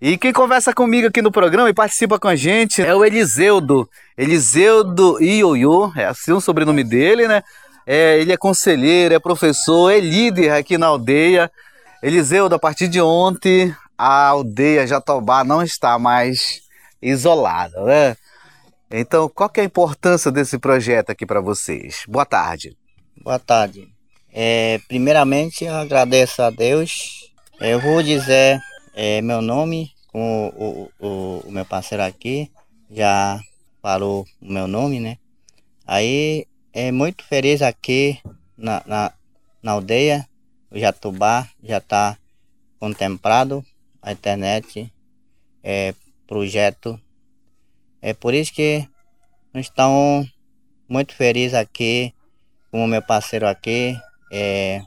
E 0.00 0.16
quem 0.16 0.32
conversa 0.32 0.72
comigo 0.72 1.08
aqui 1.08 1.20
no 1.20 1.30
programa 1.30 1.68
e 1.68 1.74
participa 1.74 2.18
com 2.18 2.26
a 2.26 2.34
gente 2.34 2.80
é 2.80 2.94
o 2.94 3.04
Eliseudo. 3.04 3.86
Eliseudo 4.16 5.22
Ioiô, 5.22 5.92
é 5.94 6.06
assim 6.06 6.32
o 6.32 6.40
sobrenome 6.40 6.82
dele, 6.82 7.28
né? 7.28 7.42
É, 7.86 8.18
ele 8.18 8.32
é 8.32 8.36
conselheiro, 8.36 9.14
é 9.14 9.18
professor, 9.18 9.90
é 9.90 10.00
líder 10.00 10.52
aqui 10.52 10.78
na 10.78 10.86
aldeia. 10.86 11.52
Eliseudo, 12.02 12.54
a 12.54 12.58
partir 12.58 12.88
de 12.88 12.98
ontem, 12.98 13.76
a 13.98 14.28
aldeia 14.28 14.86
Jatobá 14.86 15.44
não 15.44 15.62
está 15.62 15.98
mais 15.98 16.62
isolada, 17.02 17.84
né? 17.84 18.16
Então, 18.90 19.28
qual 19.28 19.50
que 19.50 19.60
é 19.60 19.64
a 19.64 19.66
importância 19.66 20.32
desse 20.32 20.58
projeto 20.58 21.10
aqui 21.10 21.26
para 21.26 21.42
vocês? 21.42 22.04
Boa 22.08 22.24
tarde. 22.24 22.74
Boa 23.22 23.38
tarde. 23.38 23.86
É, 24.32 24.80
primeiramente, 24.88 25.66
eu 25.66 25.74
agradeço 25.74 26.40
a 26.40 26.48
Deus. 26.48 27.30
Eu 27.60 27.78
vou 27.78 28.02
dizer 28.02 28.58
é, 28.94 29.20
meu 29.20 29.40
nome, 29.40 29.92
com 30.08 30.48
o, 30.48 30.90
o, 30.98 31.46
o, 31.46 31.50
meu 31.50 31.64
parceiro 31.64 32.02
aqui 32.02 32.50
já 32.90 33.40
falou 33.80 34.26
o 34.40 34.52
meu 34.52 34.66
nome, 34.66 34.98
né? 34.98 35.18
Aí 35.86 36.46
é 36.72 36.90
muito 36.90 37.24
feliz 37.24 37.62
aqui 37.62 38.18
na, 38.56 38.82
na, 38.86 39.12
na 39.62 39.72
aldeia, 39.72 40.28
o 40.70 40.78
Jatubá 40.78 41.48
já 41.62 41.78
está 41.78 42.18
contemplado 42.78 43.64
a 44.02 44.12
internet, 44.12 44.92
é, 45.62 45.94
projeto. 46.26 47.00
É 48.02 48.14
por 48.14 48.34
isso 48.34 48.52
que 48.52 48.88
nós 49.52 49.66
estamos 49.66 50.28
muito 50.88 51.14
felizes 51.14 51.54
aqui, 51.54 52.14
com 52.70 52.84
o 52.84 52.88
meu 52.88 53.02
parceiro 53.02 53.46
aqui, 53.46 53.96
é, 54.32 54.80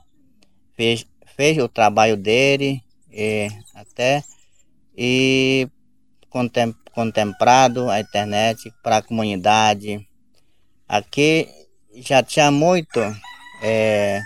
fez, 0.76 1.06
fez 1.36 1.58
o 1.58 1.68
trabalho 1.68 2.18
dele, 2.18 2.82
e 3.12 3.48
até 3.94 4.24
e 4.98 5.68
contem, 6.30 6.76
contemplado 6.92 7.90
a 7.90 8.00
internet 8.00 8.74
para 8.82 8.98
a 8.98 9.02
comunidade. 9.02 10.06
Aqui 10.88 11.48
já 11.96 12.24
tinha 12.24 12.50
muito 12.52 13.00
é, 13.62 14.20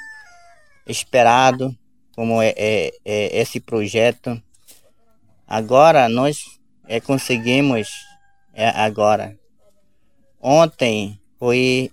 esperado 0.88 1.78
como 2.16 2.42
é, 2.42 2.54
é, 2.58 2.92
é, 3.06 3.42
esse 3.42 3.60
projeto. 3.60 4.42
Agora 5.46 6.10
nós 6.10 6.38
é, 6.88 7.00
conseguimos 7.00 7.90
é, 8.54 8.70
agora. 8.70 9.38
Ontem 10.42 11.20
foi 11.38 11.92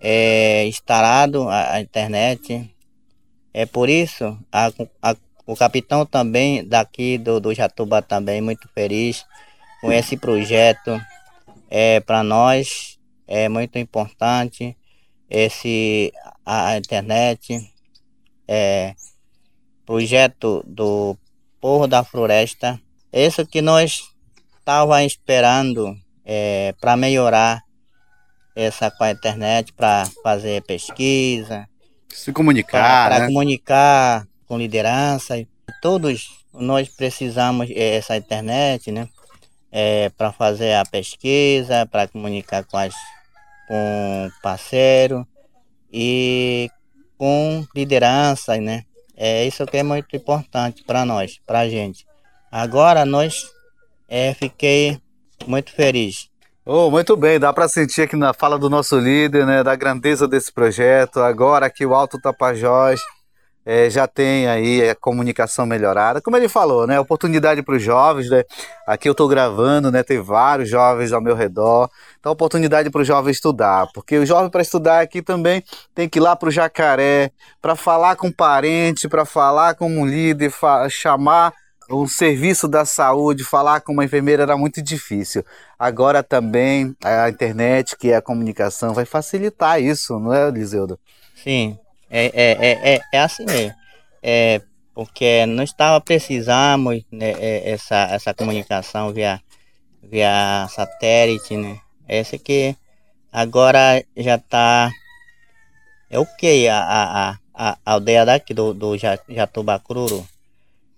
é, 0.00 0.66
instalado 0.66 1.48
a, 1.48 1.74
a 1.74 1.80
internet. 1.80 2.70
É 3.52 3.66
por 3.66 3.88
isso 3.88 4.38
a, 4.52 4.70
a 5.02 5.16
o 5.50 5.56
capitão 5.56 6.06
também 6.06 6.64
daqui 6.64 7.18
do, 7.18 7.40
do 7.40 7.52
Jatuba 7.52 8.00
também 8.00 8.40
muito 8.40 8.68
feliz 8.72 9.26
com 9.80 9.90
esse 9.92 10.16
projeto. 10.16 11.00
É, 11.68 11.98
Para 11.98 12.22
nós 12.22 12.98
é 13.26 13.48
muito 13.48 13.76
importante 13.76 14.76
esse 15.28 16.12
a, 16.46 16.68
a 16.68 16.78
internet, 16.78 17.58
é, 18.46 18.94
projeto 19.84 20.64
do 20.64 21.16
Porro 21.60 21.88
da 21.88 22.04
Floresta. 22.04 22.80
Isso 23.12 23.44
que 23.44 23.60
nós 23.60 24.02
estava 24.56 25.02
esperando 25.02 25.96
é, 26.24 26.74
para 26.80 26.96
melhorar 26.96 27.60
essa 28.54 28.88
com 28.88 29.02
a 29.02 29.10
internet, 29.10 29.72
para 29.72 30.06
fazer 30.22 30.62
pesquisa, 30.62 31.68
se 32.08 32.32
comunicar, 32.32 33.08
para 33.08 33.20
né? 33.20 33.26
comunicar 33.26 34.29
com 34.50 34.58
liderança. 34.58 35.46
Todos 35.80 36.44
nós 36.52 36.88
precisamos 36.88 37.68
dessa 37.68 38.16
internet, 38.16 38.90
né? 38.90 39.08
É, 39.70 40.08
para 40.08 40.32
fazer 40.32 40.74
a 40.74 40.84
pesquisa, 40.84 41.86
para 41.86 42.08
comunicar 42.08 42.64
com, 42.64 42.76
as, 42.76 42.92
com 43.68 44.28
parceiro 44.42 45.24
e 45.92 46.68
com 47.16 47.64
liderança, 47.72 48.56
né? 48.56 48.82
É 49.16 49.46
isso 49.46 49.64
que 49.66 49.76
é 49.76 49.84
muito 49.84 50.16
importante 50.16 50.82
para 50.82 51.04
nós, 51.04 51.38
para 51.46 51.60
a 51.60 51.68
gente. 51.68 52.04
Agora 52.50 53.04
nós 53.04 53.48
é, 54.08 54.34
fiquei 54.34 55.00
muito 55.46 55.70
feliz. 55.70 56.28
Oh, 56.66 56.90
muito 56.90 57.16
bem, 57.16 57.38
dá 57.38 57.52
para 57.52 57.68
sentir 57.68 58.02
aqui 58.02 58.16
na 58.16 58.34
fala 58.34 58.58
do 58.58 58.68
nosso 58.68 58.98
líder, 58.98 59.46
né, 59.46 59.62
da 59.62 59.76
grandeza 59.76 60.26
desse 60.26 60.52
projeto. 60.52 61.20
Agora 61.20 61.66
aqui 61.66 61.86
o 61.86 61.94
Alto 61.94 62.20
Tapajós 62.20 63.00
é, 63.64 63.90
já 63.90 64.06
tem 64.06 64.48
aí 64.48 64.88
a 64.88 64.94
comunicação 64.94 65.66
melhorada. 65.66 66.20
Como 66.20 66.36
ele 66.36 66.48
falou, 66.48 66.86
né? 66.86 66.98
Oportunidade 66.98 67.62
para 67.62 67.76
os 67.76 67.82
jovens, 67.82 68.30
né? 68.30 68.44
Aqui 68.86 69.08
eu 69.08 69.12
estou 69.12 69.28
gravando, 69.28 69.90
né? 69.90 70.02
Tem 70.02 70.20
vários 70.20 70.68
jovens 70.68 71.12
ao 71.12 71.20
meu 71.20 71.34
redor. 71.34 71.90
Então, 72.18 72.32
oportunidade 72.32 72.90
para 72.90 73.02
o 73.02 73.04
jovem 73.04 73.30
estudar. 73.30 73.88
Porque 73.92 74.18
o 74.18 74.26
jovem 74.26 74.50
para 74.50 74.62
estudar 74.62 75.00
aqui 75.00 75.22
também 75.22 75.62
tem 75.94 76.08
que 76.08 76.18
ir 76.18 76.22
lá 76.22 76.34
para 76.34 76.48
o 76.48 76.52
jacaré, 76.52 77.30
para 77.60 77.76
falar 77.76 78.16
com 78.16 78.28
um 78.28 78.32
parente, 78.32 79.08
para 79.08 79.24
falar 79.24 79.74
com 79.74 79.90
um 79.90 80.06
líder, 80.06 80.52
chamar 80.88 81.52
o 81.90 82.06
serviço 82.06 82.68
da 82.68 82.84
saúde, 82.84 83.42
falar 83.42 83.80
com 83.80 83.92
uma 83.92 84.04
enfermeira 84.04 84.44
era 84.44 84.56
muito 84.56 84.80
difícil. 84.80 85.44
Agora 85.78 86.22
também 86.22 86.94
a 87.04 87.28
internet, 87.28 87.96
que 87.96 88.10
é 88.12 88.16
a 88.16 88.22
comunicação, 88.22 88.94
vai 88.94 89.04
facilitar 89.04 89.82
isso, 89.82 90.18
não 90.18 90.32
é, 90.32 90.48
Liseudo? 90.50 90.98
Sim, 91.34 91.78
é, 92.10 92.26
é, 92.26 92.50
é, 92.60 92.94
é, 92.94 93.00
é 93.12 93.20
assim 93.20 93.44
mesmo. 93.44 93.74
É, 94.22 94.60
porque 94.92 95.46
nós 95.46 95.70
estava 95.70 96.00
precisando 96.00 96.90
né, 97.10 97.30
é, 97.38 97.70
essa, 97.70 98.08
essa 98.10 98.34
comunicação 98.34 99.12
via, 99.12 99.40
via 100.02 100.66
satélite, 100.68 101.56
né? 101.56 101.78
Esse 102.08 102.38
que 102.38 102.76
agora 103.32 104.04
já 104.16 104.34
está 104.34 104.90
é 106.10 106.18
o 106.18 106.26
que 106.26 106.68
a, 106.68 106.80
a, 106.80 107.38
a, 107.54 107.78
aldeia 107.86 108.26
daqui 108.26 108.52
do, 108.52 108.74
do 108.74 108.96
Jatubacruru. 108.98 110.26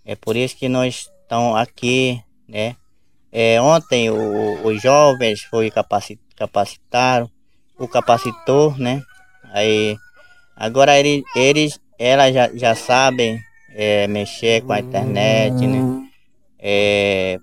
É 0.04 0.16
por 0.16 0.36
isso 0.36 0.56
que 0.56 0.68
nós 0.68 1.10
estamos 1.22 1.56
aqui, 1.56 2.20
né? 2.48 2.74
É, 3.30 3.60
ontem 3.60 4.10
o, 4.10 4.66
os 4.66 4.82
jovens 4.82 5.42
foi 5.42 5.70
capacit, 5.70 6.18
capacitaram, 6.34 7.30
o 7.78 7.86
capacitor, 7.86 8.78
né? 8.78 9.02
Aí 9.52 9.96
Agora 10.56 10.98
eles, 10.98 11.22
eles 11.34 11.80
elas 11.98 12.34
já, 12.34 12.50
já 12.54 12.74
sabem 12.74 13.40
é, 13.74 14.06
mexer 14.06 14.62
com 14.62 14.72
a 14.72 14.80
internet, 14.80 15.66
né? 15.66 16.08
É, 16.58 17.38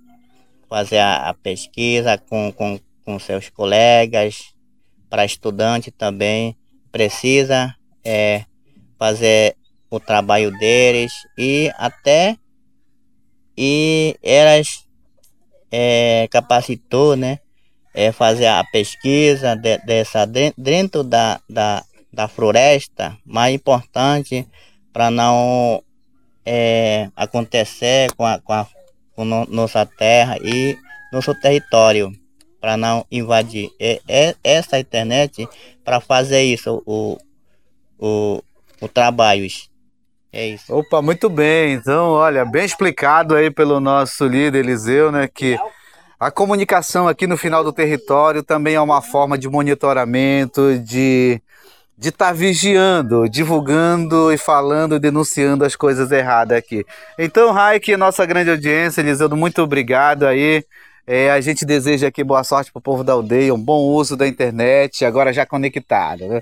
fazer 0.69 0.99
a, 0.99 1.29
a, 1.29 1.33
pesquisa 1.33 2.17
com, 2.17 2.51
com, 2.51 2.79
com 3.03 3.19
seus 3.19 3.49
colegas, 3.49 4.53
para 5.09 5.25
estudante 5.25 5.91
também, 5.91 6.55
precisa 6.91 7.75
é, 8.03 8.45
fazer 8.97 9.55
o 9.89 9.99
trabalho 9.99 10.51
deles 10.59 11.11
e 11.37 11.71
até 11.77 12.37
e 13.57 14.15
elas 14.21 14.85
é, 15.71 16.27
capacitou, 16.31 17.15
né? 17.15 17.39
É, 17.93 18.11
fazer 18.11 18.45
a 18.45 18.63
pesquisa 18.63 19.55
de, 19.55 19.77
dessa 19.79 20.25
dentro 20.25 21.03
da, 21.03 21.41
da, 21.49 21.83
da 22.11 22.27
floresta 22.27 23.17
mais 23.25 23.53
importante 23.53 24.47
para 24.91 25.11
não 25.11 25.83
é, 26.45 27.09
acontecer 27.15 28.11
com, 28.15 28.25
a, 28.25 28.39
com, 28.39 28.53
a, 28.53 28.67
com 29.15 29.23
no, 29.23 29.45
nossa 29.45 29.85
terra 29.85 30.37
e 30.41 30.77
nosso 31.11 31.33
território 31.35 32.11
para 32.59 32.75
não 32.75 33.05
invadir. 33.11 33.69
É, 33.79 34.01
é 34.07 34.35
essa 34.43 34.79
internet 34.79 35.47
para 35.83 35.99
fazer 35.99 36.43
isso, 36.43 36.81
o, 36.85 37.17
o, 37.97 38.43
o 38.81 38.87
trabalho. 38.87 39.47
É 40.31 40.47
isso. 40.47 40.75
Opa, 40.75 41.01
muito 41.01 41.29
bem. 41.29 41.73
Então, 41.73 42.09
olha, 42.11 42.45
bem 42.45 42.65
explicado 42.65 43.35
aí 43.35 43.49
pelo 43.49 43.79
nosso 43.79 44.27
líder 44.27 44.59
Eliseu, 44.59 45.11
né, 45.11 45.27
que 45.27 45.57
a 46.19 46.29
comunicação 46.29 47.07
aqui 47.07 47.25
no 47.25 47.37
final 47.37 47.63
do 47.63 47.71
território 47.71 48.43
também 48.43 48.75
é 48.75 48.81
uma 48.81 49.01
forma 49.01 49.37
de 49.37 49.47
monitoramento, 49.47 50.77
de 50.79 51.41
de 51.99 52.09
estar 52.09 52.27
tá 52.27 52.31
vigiando, 52.31 53.27
divulgando 53.27 54.31
e 54.31 54.37
falando, 54.37 54.97
denunciando 54.97 55.65
as 55.65 55.75
coisas 55.75 56.09
erradas 56.11 56.57
aqui. 56.57 56.85
Então, 57.17 57.51
Raik, 57.51 57.97
nossa 57.97 58.25
grande 58.25 58.49
audiência, 58.49 59.01
Eliseu, 59.01 59.29
muito 59.35 59.61
obrigado 59.61 60.25
aí. 60.25 60.63
É, 61.05 61.29
a 61.29 61.41
gente 61.41 61.65
deseja 61.65 62.07
aqui 62.07 62.23
boa 62.23 62.41
sorte 62.45 62.71
para 62.71 62.79
o 62.79 62.81
povo 62.81 63.03
da 63.03 63.11
aldeia, 63.11 63.53
um 63.53 63.59
bom 63.59 63.81
uso 63.81 64.15
da 64.15 64.25
internet, 64.25 65.03
agora 65.03 65.33
já 65.33 65.45
conectado. 65.45 66.25
Né? 66.25 66.41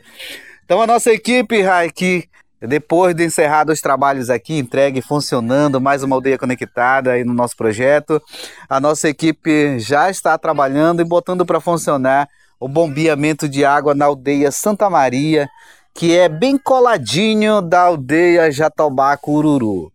Então, 0.63 0.80
a 0.80 0.86
nossa 0.86 1.12
equipe, 1.12 1.60
Raik, 1.63 2.30
Depois 2.62 3.15
de 3.15 3.24
encerrar 3.24 3.67
os 3.67 3.80
trabalhos 3.80 4.30
aqui, 4.30 4.60
entregue 4.60 5.02
funcionando, 5.02 5.82
mais 5.82 6.04
uma 6.04 6.15
aldeia 6.15 6.38
conectada 6.38 7.13
aí 7.13 7.24
no 7.24 7.34
nosso 7.34 7.56
projeto, 7.56 8.22
a 8.70 8.80
nossa 8.80 9.10
equipe 9.10 9.80
já 9.80 10.10
está 10.10 10.38
trabalhando 10.38 11.02
e 11.02 11.06
botando 11.06 11.46
para 11.46 11.60
funcionar 11.60 12.28
o 12.60 12.67
bombeamento 12.67 13.48
de 13.48 13.63
água 13.63 13.93
na 13.93 14.06
aldeia 14.06 14.52
Santa 14.52 14.89
Maria, 14.89 15.48
que 15.93 16.15
é 16.15 16.30
bem 16.30 16.58
coladinho 16.58 17.62
da 17.62 17.82
aldeia 17.82 18.52
Jatobá 18.52 19.15
Cururu. 19.17 19.91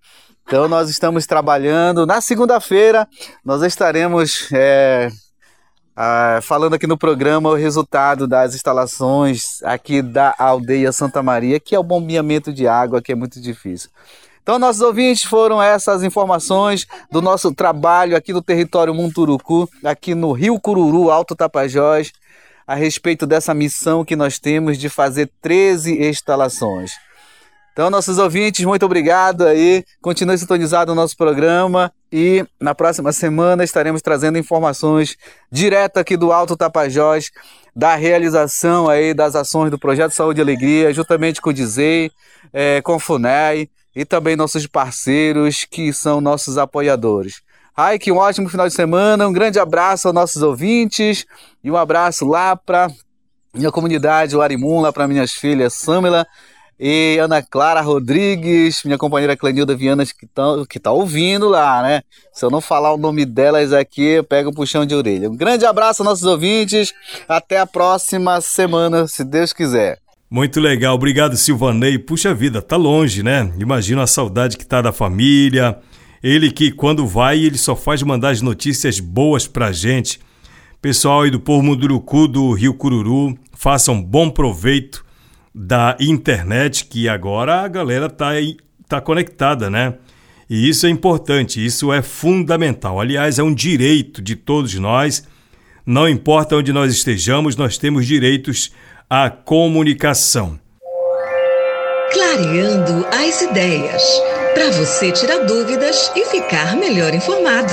Então 0.47 0.69
nós 0.69 0.91
estamos 0.91 1.27
trabalhando. 1.27 2.07
Na 2.07 2.21
segunda-feira 2.21 3.07
nós 3.45 3.63
estaremos 3.63 4.49
é, 4.53 5.11
ah, 5.97 6.41
falando 6.43 6.75
aqui 6.75 6.87
no 6.87 6.99
programa 6.99 7.51
o 7.51 7.55
resultado 7.55 8.27
das 8.27 8.55
instalações 8.55 9.63
aqui 9.63 10.03
da 10.03 10.35
aldeia 10.39 10.93
Santa 10.93 11.23
Maria, 11.23 11.61
que 11.61 11.75
é 11.75 11.79
o 11.79 11.85
bombeamento 11.85 12.53
de 12.53 12.67
água, 12.67 13.03
que 13.03 13.13
é 13.13 13.15
muito 13.15 13.41
difícil. 13.41 13.91
Então, 14.43 14.59
nossos 14.59 14.83
ouvintes, 14.83 15.23
foram 15.23 15.63
essas 15.63 16.03
informações 16.03 16.85
do 17.13 17.23
nosso 17.23 17.55
trabalho 17.55 18.17
aqui 18.17 18.33
no 18.33 18.43
território 18.43 18.93
Munturuku, 18.93 19.69
aqui 19.85 20.17
no 20.17 20.33
Rio 20.33 20.59
Cururu, 20.59 21.13
Alto 21.13 21.37
Tapajós, 21.37 22.11
a 22.67 22.75
respeito 22.75 23.27
dessa 23.27 23.53
missão 23.55 24.05
que 24.05 24.17
nós 24.17 24.39
temos 24.39 24.79
de 24.79 24.89
fazer 24.89 25.31
13 25.41 26.05
instalações. 26.07 26.93
Então, 27.73 27.89
nossos 27.89 28.19
ouvintes, 28.19 28.65
muito 28.67 28.85
obrigado 28.85 29.47
aí. 29.47 29.83
Continue 30.03 30.37
sintonizado 30.37 30.95
no 30.95 31.01
nosso 31.01 31.17
programa 31.17 31.91
e 32.13 32.45
na 32.61 32.75
próxima 32.75 33.13
semana 33.13 33.65
estaremos 33.65 34.03
trazendo 34.03 34.37
informações 34.37 35.17
direto 35.51 35.97
aqui 35.97 36.15
do 36.15 36.33
Alto 36.33 36.55
Tapajós 36.55 37.31
da 37.75 37.95
realização 37.95 38.91
aí 38.91 39.15
das 39.15 39.35
ações 39.35 39.71
do 39.71 39.79
Projeto 39.79 40.13
Saúde 40.13 40.41
e 40.41 40.43
Alegria, 40.43 40.93
juntamente 40.93 41.41
com 41.41 41.49
o 41.49 41.55
Dizei, 41.55 42.11
é, 42.53 42.83
com 42.83 42.97
o 42.97 43.01
FUNEI 43.01 43.71
e 43.97 44.05
também 44.05 44.37
nossos 44.37 44.67
parceiros 44.67 45.65
que 45.71 45.93
são 45.95 46.21
nossos 46.21 46.59
apoiadores. 46.59 47.41
Ai, 47.77 47.99
que 47.99 48.13
um 48.13 48.19
ótimo 48.19 48.49
final 48.49 48.69
de 48.69 48.75
semana, 48.75 49.27
um 49.27 49.33
grande 49.33 49.59
abraço 49.59 50.09
aos 50.09 50.15
nossos 50.15 50.43
ouvintes 50.43 51.25
e 51.65 51.71
um 51.71 51.77
abraço 51.77 52.27
lá 52.27 52.55
para 52.55 52.89
minha 53.55 53.71
comunidade, 53.71 54.37
o 54.37 54.43
Arimum, 54.43 54.81
lá 54.81 54.93
para 54.93 55.09
minhas 55.09 55.33
filhas 55.33 55.75
Samela 55.75 56.27
e 56.79 57.17
Ana 57.19 57.41
Clara 57.43 57.81
Rodrigues, 57.81 58.83
minha 58.85 58.99
companheira 58.99 59.37
Clenilda 59.37 59.77
Vianas, 59.77 60.11
que 60.11 60.27
tá, 60.27 60.43
que 60.69 60.81
tá 60.81 60.91
ouvindo 60.91 61.49
lá, 61.49 61.83
né? 61.83 62.03
Se 62.33 62.45
eu 62.45 62.51
não 62.51 62.61
falar 62.61 62.93
o 62.93 62.99
nome 62.99 63.25
delas 63.25 63.73
aqui, 63.73 64.03
eu 64.03 64.25
pego 64.25 64.51
o 64.51 64.55
puxão 64.55 64.85
de 64.85 64.95
orelha. 64.95 65.31
Um 65.31 65.37
grande 65.37 65.65
abraço 65.65 66.03
aos 66.03 66.09
nossos 66.09 66.25
ouvintes. 66.25 66.93
Até 67.29 67.61
a 67.61 67.67
próxima 67.67 68.41
semana, 68.41 69.07
se 69.07 69.25
Deus 69.25 69.53
quiser. 69.53 69.99
Muito 70.29 70.61
legal, 70.61 70.95
obrigado 70.95 71.37
Silvanei. 71.37 71.99
Puxa 71.99 72.35
vida, 72.35 72.61
tá 72.61 72.77
longe, 72.77 73.23
né? 73.23 73.53
Imagina 73.59 74.03
a 74.03 74.07
saudade 74.07 74.57
que 74.57 74.67
tá 74.67 74.83
da 74.83 74.91
família. 74.91 75.79
Ele 76.23 76.51
que 76.51 76.71
quando 76.71 77.07
vai, 77.07 77.39
ele 77.39 77.59
só 77.59 77.75
faz 77.75 78.03
mandar 78.03 78.31
as 78.31 78.41
notícias 78.41 79.01
boas 79.01 79.47
pra 79.47 79.73
gente. 79.73 80.21
Pessoal 80.81 81.23
aí 81.23 81.31
do 81.31 81.41
povo 81.41 81.63
Munduruku 81.63 82.29
do 82.29 82.53
Rio 82.53 82.75
Cururu, 82.75 83.37
façam 83.53 84.01
bom 84.03 84.31
proveito 84.31 85.05
da 85.55 85.97
internet, 86.01 86.87
que 86.87 87.09
agora 87.09 87.63
a 87.63 87.69
galera 87.69 88.09
tá, 88.09 88.31
tá 88.89 89.01
conectada, 89.01 89.69
né? 89.69 89.95
E 90.49 90.69
isso 90.69 90.87
é 90.87 90.91
importante, 90.91 91.65
isso 91.65 91.93
é 91.93 92.03
fundamental. 92.03 93.01
Aliás, 93.01 93.39
é 93.39 93.43
um 93.43 93.55
direito 93.55 94.21
de 94.21 94.37
todos 94.37 94.75
nós. 94.75 95.27
Não 95.85 96.09
importa 96.09 96.57
onde 96.57 96.73
nós 96.73 96.93
estejamos, 96.93 97.57
nós 97.57 97.79
temos 97.79 98.07
direitos 98.07 98.73
à 99.09 99.31
comunicação. 99.31 100.59
Clareando 102.13 103.07
as 103.07 103.41
ideias, 103.41 104.03
para 104.55 104.71
você 104.71 105.11
tirar 105.11 105.45
dúvidas 105.45 106.13
e 106.15 106.25
ficar 106.27 106.77
melhor 106.77 107.15
informado. 107.15 107.73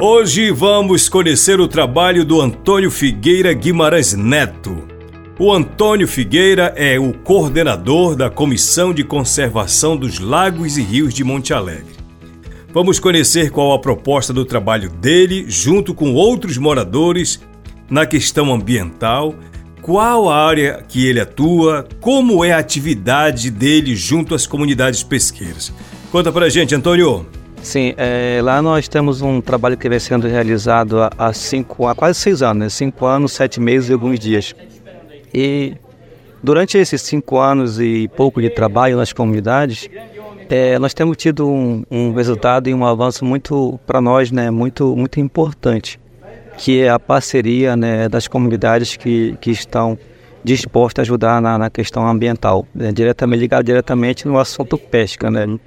Hoje 0.00 0.50
vamos 0.50 1.08
conhecer 1.08 1.60
o 1.60 1.68
trabalho 1.68 2.24
do 2.24 2.40
Antônio 2.40 2.90
Figueira 2.90 3.52
Guimarães 3.52 4.14
Neto. 4.14 4.88
O 5.38 5.52
Antônio 5.52 6.08
Figueira 6.08 6.72
é 6.76 6.98
o 6.98 7.12
coordenador 7.12 8.16
da 8.16 8.28
Comissão 8.28 8.92
de 8.92 9.04
Conservação 9.04 9.96
dos 9.96 10.18
Lagos 10.18 10.76
e 10.76 10.82
Rios 10.82 11.14
de 11.14 11.22
Monte 11.22 11.54
Alegre. 11.54 11.94
Vamos 12.72 12.98
conhecer 12.98 13.50
qual 13.50 13.72
a 13.72 13.78
proposta 13.78 14.32
do 14.32 14.44
trabalho 14.44 14.90
dele, 14.90 15.44
junto 15.48 15.92
com 15.92 16.14
outros 16.14 16.56
moradores, 16.56 17.40
na 17.90 18.06
questão 18.06 18.54
ambiental, 18.54 19.34
qual 19.82 20.30
a 20.30 20.36
área 20.36 20.84
que 20.86 21.06
ele 21.06 21.20
atua, 21.20 21.86
como 22.00 22.44
é 22.44 22.52
a 22.52 22.58
atividade 22.58 23.50
dele 23.50 23.96
junto 23.96 24.34
às 24.34 24.46
comunidades 24.46 25.02
pesqueiras. 25.02 25.72
Conta 26.12 26.30
pra 26.30 26.48
gente, 26.48 26.74
Antônio. 26.74 27.26
Sim, 27.62 27.94
é, 27.96 28.40
lá 28.42 28.62
nós 28.62 28.88
temos 28.88 29.20
um 29.20 29.40
trabalho 29.40 29.76
que 29.76 29.88
vem 29.88 29.98
sendo 29.98 30.26
realizado 30.26 30.96
há, 31.18 31.32
cinco, 31.32 31.86
há 31.86 31.94
quase 31.94 32.18
seis 32.18 32.42
anos, 32.42 32.58
né? 32.58 32.68
cinco 32.68 33.04
anos, 33.04 33.32
sete 33.32 33.60
meses 33.60 33.90
e 33.90 33.92
alguns 33.92 34.18
dias. 34.18 34.54
E 35.32 35.74
durante 36.42 36.78
esses 36.78 37.02
cinco 37.02 37.38
anos 37.38 37.78
e 37.78 38.08
pouco 38.16 38.40
de 38.40 38.48
trabalho 38.48 38.96
nas 38.96 39.12
comunidades, 39.12 39.88
é, 40.48 40.78
nós 40.78 40.94
temos 40.94 41.16
tido 41.16 41.48
um, 41.48 41.84
um, 41.90 42.12
resultado 42.12 42.68
e 42.68 42.74
um 42.74 42.84
avanço 42.84 43.24
muito 43.24 43.78
para 43.86 44.00
nós, 44.00 44.32
né, 44.32 44.50
muito 44.50 44.96
muito 44.96 45.20
importante, 45.20 46.00
que 46.60 46.82
é 46.82 46.90
a 46.90 46.98
parceria 46.98 47.74
né, 47.74 48.06
das 48.06 48.28
comunidades 48.28 48.94
que, 48.94 49.34
que 49.40 49.50
estão 49.50 49.98
dispostas 50.44 51.00
a 51.00 51.04
ajudar 51.04 51.40
na, 51.40 51.56
na 51.56 51.70
questão 51.70 52.06
ambiental, 52.06 52.66
né, 52.74 52.92
diretamente 52.92 53.40
ligado 53.40 53.64
diretamente 53.64 54.28
no 54.28 54.38
assunto 54.38 54.76
pesca, 54.76 55.30
né. 55.30 55.58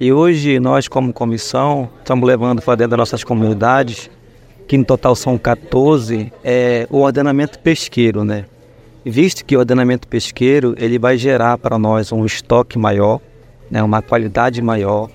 E 0.00 0.10
hoje 0.10 0.58
nós, 0.58 0.88
como 0.88 1.12
comissão, 1.12 1.90
estamos 1.98 2.26
levando 2.26 2.62
para 2.62 2.76
dentro 2.76 2.92
das 2.92 2.98
nossas 2.98 3.22
comunidades, 3.22 4.08
que 4.66 4.78
no 4.78 4.86
total 4.86 5.14
são 5.14 5.36
14, 5.36 6.32
é, 6.42 6.86
o 6.90 7.00
ordenamento 7.00 7.58
pesqueiro, 7.58 8.24
né? 8.24 8.46
Visto 9.04 9.44
que 9.44 9.54
o 9.54 9.58
ordenamento 9.58 10.08
pesqueiro 10.08 10.74
ele 10.78 10.98
vai 10.98 11.18
gerar 11.18 11.58
para 11.58 11.78
nós 11.78 12.10
um 12.10 12.24
estoque 12.24 12.78
maior, 12.78 13.20
né, 13.70 13.82
uma 13.82 14.00
qualidade 14.00 14.62
maior, 14.62 15.10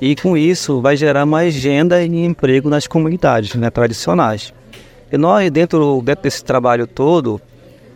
e 0.00 0.14
com 0.14 0.36
isso 0.36 0.80
vai 0.80 0.96
gerar 0.96 1.26
mais 1.26 1.56
renda 1.56 2.00
e 2.04 2.24
emprego 2.24 2.68
nas 2.68 2.86
comunidades 2.86 3.52
né, 3.56 3.68
tradicionais. 3.68 4.54
E 5.10 5.16
nós, 5.16 5.50
dentro, 5.50 6.02
dentro 6.04 6.22
desse 6.22 6.44
trabalho 6.44 6.86
todo, 6.86 7.40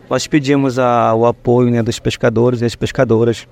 nós 0.09 0.27
pedimos 0.27 0.79
a, 0.79 1.13
o 1.13 1.25
apoio 1.25 1.69
né, 1.69 1.81
dos 1.81 1.99
pescadores 1.99 2.59
e 2.59 2.63
das 2.63 2.75
pescadoras 2.75 3.47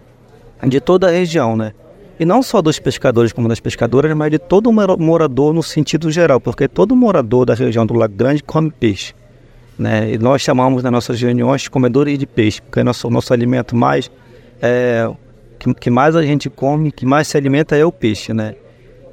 de 0.67 0.79
toda 0.79 1.07
a 1.07 1.11
região, 1.11 1.55
né? 1.55 1.73
E 2.19 2.25
não 2.25 2.43
só 2.43 2.61
dos 2.61 2.79
pescadores 2.79 3.31
como 3.31 3.47
das 3.47 3.61
pescadoras, 3.61 4.13
mas 4.13 4.29
de 4.29 4.37
todo 4.37 4.69
morador 4.71 5.53
no 5.53 5.63
sentido 5.63 6.11
geral, 6.11 6.41
porque 6.41 6.67
todo 6.67 6.93
morador 6.93 7.45
da 7.45 7.53
região 7.53 7.85
do 7.85 7.93
Lago 7.93 8.13
Grande 8.13 8.43
come 8.43 8.69
peixe. 8.71 9.13
Né? 9.77 10.11
E 10.11 10.17
nós 10.17 10.41
chamamos 10.41 10.83
nas 10.83 10.91
nossas 10.91 11.21
reuniões 11.21 11.69
comedores 11.69 12.19
de 12.19 12.27
peixe, 12.27 12.61
porque 12.61 12.81
é 12.81 12.83
nosso, 12.83 13.09
nosso 13.09 13.33
alimento 13.33 13.73
mais 13.73 14.11
é, 14.61 15.09
que, 15.57 15.73
que, 15.73 15.89
mais 15.89 16.13
a 16.17 16.21
gente 16.21 16.49
come, 16.49 16.91
que 16.91 17.05
mais 17.05 17.29
se 17.29 17.37
alimenta 17.37 17.77
é 17.77 17.85
o 17.85 17.91
peixe, 17.91 18.33
né? 18.33 18.55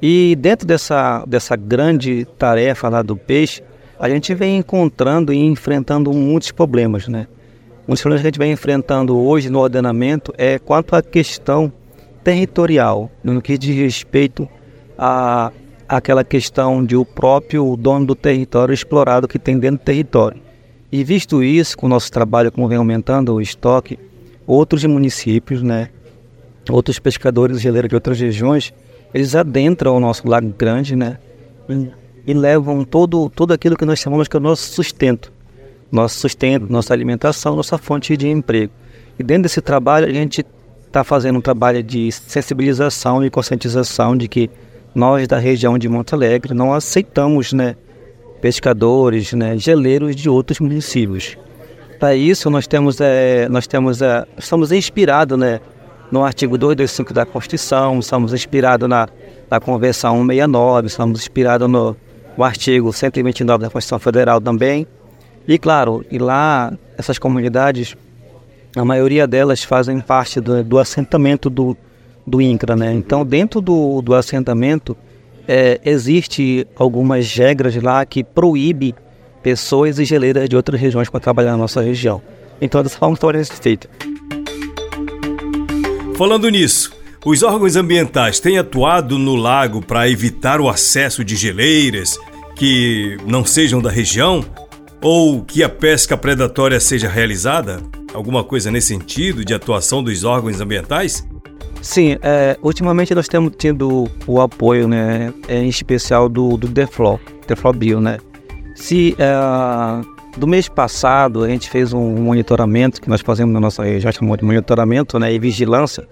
E 0.01 0.35
dentro 0.37 0.67
dessa, 0.67 1.23
dessa 1.25 1.55
grande 1.55 2.25
tarefa 2.37 2.89
lá 2.89 3.01
do 3.01 3.15
peixe, 3.15 3.63
a 3.99 4.09
gente 4.09 4.33
vem 4.33 4.57
encontrando 4.57 5.33
e 5.33 5.37
enfrentando 5.37 6.11
muitos 6.13 6.51
problemas, 6.51 7.07
né? 7.07 7.27
Um 7.87 7.93
dos 7.93 8.01
problemas 8.01 8.21
que 8.21 8.27
a 8.27 8.29
gente 8.31 8.39
vem 8.39 8.51
enfrentando 8.51 9.17
hoje 9.17 9.49
no 9.49 9.59
ordenamento 9.59 10.33
é 10.37 10.59
quanto 10.59 10.95
à 10.95 11.01
questão 11.01 11.71
territorial, 12.23 13.09
no 13.23 13.41
que 13.41 13.57
diz 13.57 13.75
respeito 13.75 14.47
a 14.97 15.51
aquela 15.87 16.23
questão 16.23 16.83
de 16.83 16.97
o 16.97 17.05
próprio 17.05 17.75
dono 17.77 18.05
do 18.05 18.15
território 18.15 18.73
explorado 18.73 19.27
que 19.27 19.39
tem 19.39 19.57
dentro 19.57 19.77
do 19.77 19.85
território. 19.85 20.41
E 20.91 21.03
visto 21.03 21.41
isso, 21.41 21.77
com 21.77 21.85
o 21.85 21.89
nosso 21.89 22.11
trabalho, 22.11 22.51
como 22.51 22.67
vem 22.67 22.77
aumentando 22.77 23.33
o 23.33 23.41
estoque, 23.41 23.97
outros 24.45 24.83
municípios, 24.83 25.61
né, 25.61 25.89
outros 26.69 26.99
pescadores 26.99 27.61
geleiros 27.61 27.89
de 27.89 27.95
outras 27.95 28.19
regiões, 28.19 28.73
eles 29.13 29.35
adentram 29.35 29.95
o 29.95 29.99
nosso 29.99 30.27
lago 30.27 30.53
grande, 30.57 30.95
né, 30.95 31.17
e, 32.27 32.33
levam 32.33 32.83
todo, 32.83 33.29
tudo 33.29 33.53
aquilo 33.53 33.77
que 33.77 33.85
nós 33.85 33.99
chamamos 33.99 34.27
que 34.27 34.35
é 34.35 34.39
o 34.39 34.43
nosso 34.43 34.73
sustento, 34.73 35.31
nosso 35.89 36.19
sustento, 36.19 36.67
nossa 36.69 36.93
alimentação, 36.93 37.55
nossa 37.55 37.77
fonte 37.77 38.17
de 38.17 38.27
emprego. 38.27 38.71
E 39.17 39.23
dentro 39.23 39.43
desse 39.43 39.61
trabalho 39.61 40.05
a 40.05 40.11
gente 40.11 40.45
está 40.85 41.03
fazendo 41.03 41.37
um 41.37 41.41
trabalho 41.41 41.81
de 41.81 42.11
sensibilização 42.11 43.23
e 43.23 43.29
conscientização 43.29 44.15
de 44.15 44.27
que 44.27 44.49
nós 44.93 45.27
da 45.27 45.37
região 45.37 45.77
de 45.77 45.87
Monte 45.87 46.13
Alegre 46.13 46.53
não 46.53 46.73
aceitamos 46.73 47.53
né, 47.53 47.75
pescadores, 48.41 49.31
né, 49.33 49.57
geleiros 49.57 50.15
de 50.15 50.29
outros 50.29 50.59
municípios. 50.59 51.37
Para 51.99 52.15
isso 52.15 52.49
nós 52.49 52.67
temos, 52.67 52.99
é, 52.99 53.47
nós 53.49 53.67
temos, 53.67 54.01
é, 54.01 54.25
estamos 54.37 54.71
inspirados 54.71 55.37
né, 55.37 55.59
no 56.11 56.23
artigo 56.23 56.57
225 56.57 57.13
da 57.13 57.25
Constituição, 57.25 57.99
estamos 57.99 58.33
inspirados 58.33 58.87
na, 58.87 59.07
na 59.49 59.59
Convenção 59.59 60.17
169, 60.17 60.87
estamos 60.87 61.19
inspirados 61.21 61.69
no, 61.69 61.95
o 62.37 62.43
artigo 62.43 62.93
129 62.93 63.63
da 63.63 63.69
Constituição 63.69 63.99
Federal 63.99 64.39
também. 64.39 64.85
E 65.47 65.57
claro, 65.57 66.05
e 66.11 66.19
lá 66.19 66.71
essas 66.97 67.17
comunidades, 67.17 67.95
a 68.75 68.85
maioria 68.85 69.25
delas 69.25 69.63
fazem 69.63 69.99
parte 69.99 70.39
do, 70.39 70.63
do 70.63 70.77
assentamento 70.77 71.49
do, 71.49 71.75
do 72.25 72.41
INCRA, 72.41 72.75
né? 72.75 72.93
Então 72.93 73.25
dentro 73.25 73.59
do, 73.59 74.01
do 74.01 74.13
assentamento 74.13 74.95
é, 75.47 75.79
existe 75.83 76.67
algumas 76.75 77.33
regras 77.33 77.75
lá 77.81 78.05
que 78.05 78.23
proíbe 78.23 78.93
pessoas 79.41 79.97
e 79.97 80.05
geleiras 80.05 80.47
de 80.47 80.55
outras 80.55 80.79
regiões 80.79 81.09
para 81.09 81.19
trabalhar 81.19 81.51
na 81.51 81.57
nossa 81.57 81.81
região. 81.81 82.21
Então 82.61 82.83
dessa 82.83 82.97
forma 82.97 83.15
está 83.15 83.43
ser 83.43 83.61
feita. 83.61 83.89
Falando 86.17 86.49
nisso, 86.49 86.91
os 87.25 87.43
órgãos 87.43 87.75
ambientais 87.75 88.39
têm 88.39 88.57
atuado 88.57 89.17
no 89.17 89.35
lago 89.35 89.81
para 89.81 90.09
evitar 90.09 90.61
o 90.61 90.69
acesso 90.69 91.23
de 91.23 91.35
geleiras 91.35 92.17
que 92.55 93.17
não 93.25 93.43
sejam 93.45 93.81
da 93.81 93.89
região? 93.89 94.43
Ou 95.01 95.43
que 95.43 95.63
a 95.63 95.69
pesca 95.69 96.17
predatória 96.17 96.79
seja 96.79 97.07
realizada? 97.07 97.81
Alguma 98.13 98.43
coisa 98.43 98.71
nesse 98.71 98.87
sentido 98.87 99.45
de 99.45 99.53
atuação 99.53 100.01
dos 100.01 100.23
órgãos 100.23 100.59
ambientais? 100.59 101.27
Sim, 101.81 102.17
é, 102.21 102.57
ultimamente 102.61 103.13
nós 103.13 103.27
temos 103.27 103.53
tido 103.55 104.09
o 104.25 104.41
apoio, 104.41 104.87
né, 104.87 105.31
em 105.47 105.69
especial 105.69 106.27
do, 106.27 106.57
do 106.57 106.67
Deflor 106.67 107.19
Bio, 107.75 108.01
né. 108.01 108.17
Se 108.75 109.15
é, 109.19 109.35
do 110.37 110.47
mês 110.47 110.67
passado 110.67 111.43
a 111.43 111.47
gente 111.47 111.69
fez 111.69 111.93
um 111.93 112.15
monitoramento 112.15 112.99
que 112.99 113.09
nós 113.09 113.21
fazemos 113.21 113.53
na 113.53 113.59
nossa 113.59 113.83
região, 113.83 114.11
chamamos 114.11 114.39
de 114.39 114.45
monitoramento, 114.45 115.19
né, 115.19 115.31
e 115.31 115.39
vigilância, 115.39 116.07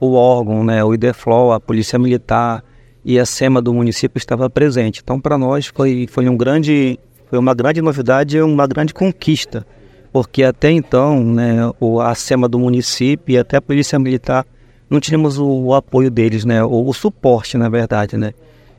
o 0.00 0.12
órgão, 0.14 0.64
né, 0.64 0.82
o 0.84 0.94
IDEFLOR, 0.94 1.54
a 1.54 1.60
Polícia 1.60 1.98
Militar 1.98 2.62
e 3.04 3.18
a 3.18 3.26
SEMA 3.26 3.60
do 3.60 3.72
município 3.72 4.18
estava 4.18 4.48
presente. 4.50 5.00
Então, 5.02 5.20
para 5.20 5.38
nós 5.38 5.66
foi, 5.66 6.06
foi 6.08 6.28
um 6.28 6.36
grande, 6.36 6.98
foi 7.28 7.38
uma 7.38 7.54
grande 7.54 7.80
novidade 7.80 8.36
e 8.36 8.42
uma 8.42 8.66
grande 8.66 8.92
conquista, 8.92 9.66
porque 10.12 10.42
até 10.42 10.70
então, 10.70 11.22
né, 11.24 11.56
a 12.02 12.14
SEMA 12.14 12.48
do 12.48 12.58
município 12.58 13.32
e 13.34 13.38
até 13.38 13.56
a 13.56 13.62
Polícia 13.62 13.98
Militar 13.98 14.46
não 14.88 15.00
tínhamos 15.00 15.38
o, 15.38 15.46
o 15.46 15.74
apoio 15.74 16.10
deles, 16.10 16.44
né, 16.44 16.62
o, 16.64 16.92
suporte, 16.92 17.56
na 17.56 17.68
verdade, 17.68 18.16
né. 18.16 18.32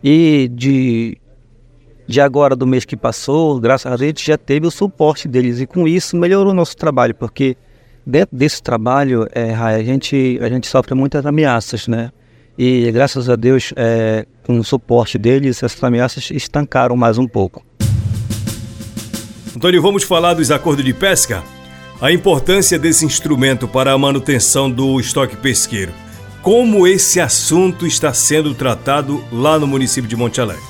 E 0.03 0.49
de, 0.53 1.17
de 2.07 2.21
agora, 2.21 2.55
do 2.55 2.65
mês 2.65 2.85
que 2.85 2.95
passou, 2.95 3.59
graças 3.59 3.91
a 3.91 3.95
Deus, 3.95 4.13
já 4.17 4.37
teve 4.37 4.65
o 4.65 4.71
suporte 4.71 5.27
deles 5.27 5.59
e 5.59 5.67
com 5.67 5.87
isso 5.87 6.15
melhorou 6.15 6.51
o 6.51 6.55
nosso 6.55 6.75
trabalho, 6.75 7.13
porque 7.13 7.57
dentro 8.05 8.35
desse 8.35 8.61
trabalho, 8.61 9.27
é, 9.33 9.53
a, 9.53 9.81
gente, 9.83 10.39
a 10.41 10.49
gente 10.49 10.67
sofre 10.67 10.93
muitas 10.93 11.25
ameaças, 11.25 11.87
né? 11.87 12.11
E 12.57 12.91
graças 12.91 13.29
a 13.29 13.35
Deus, 13.35 13.71
é, 13.75 14.25
com 14.43 14.59
o 14.59 14.63
suporte 14.63 15.17
deles, 15.17 15.63
essas 15.63 15.81
ameaças 15.81 16.29
estancaram 16.31 16.95
mais 16.97 17.17
um 17.17 17.27
pouco. 17.27 17.63
Antônio, 19.55 19.81
vamos 19.81 20.03
falar 20.03 20.33
dos 20.33 20.51
acordos 20.51 20.83
de 20.83 20.93
pesca? 20.93 21.43
A 22.01 22.11
importância 22.11 22.77
desse 22.77 23.05
instrumento 23.05 23.67
para 23.67 23.91
a 23.91 23.97
manutenção 23.97 24.69
do 24.69 24.99
estoque 24.99 25.35
pesqueiro. 25.37 25.91
Como 26.41 26.87
esse 26.87 27.19
assunto 27.19 27.85
está 27.85 28.13
sendo 28.13 28.53
tratado 28.53 29.23
lá 29.31 29.59
no 29.59 29.67
município 29.67 30.09
de 30.09 30.15
Monte 30.15 30.39
Alegre? 30.39 30.63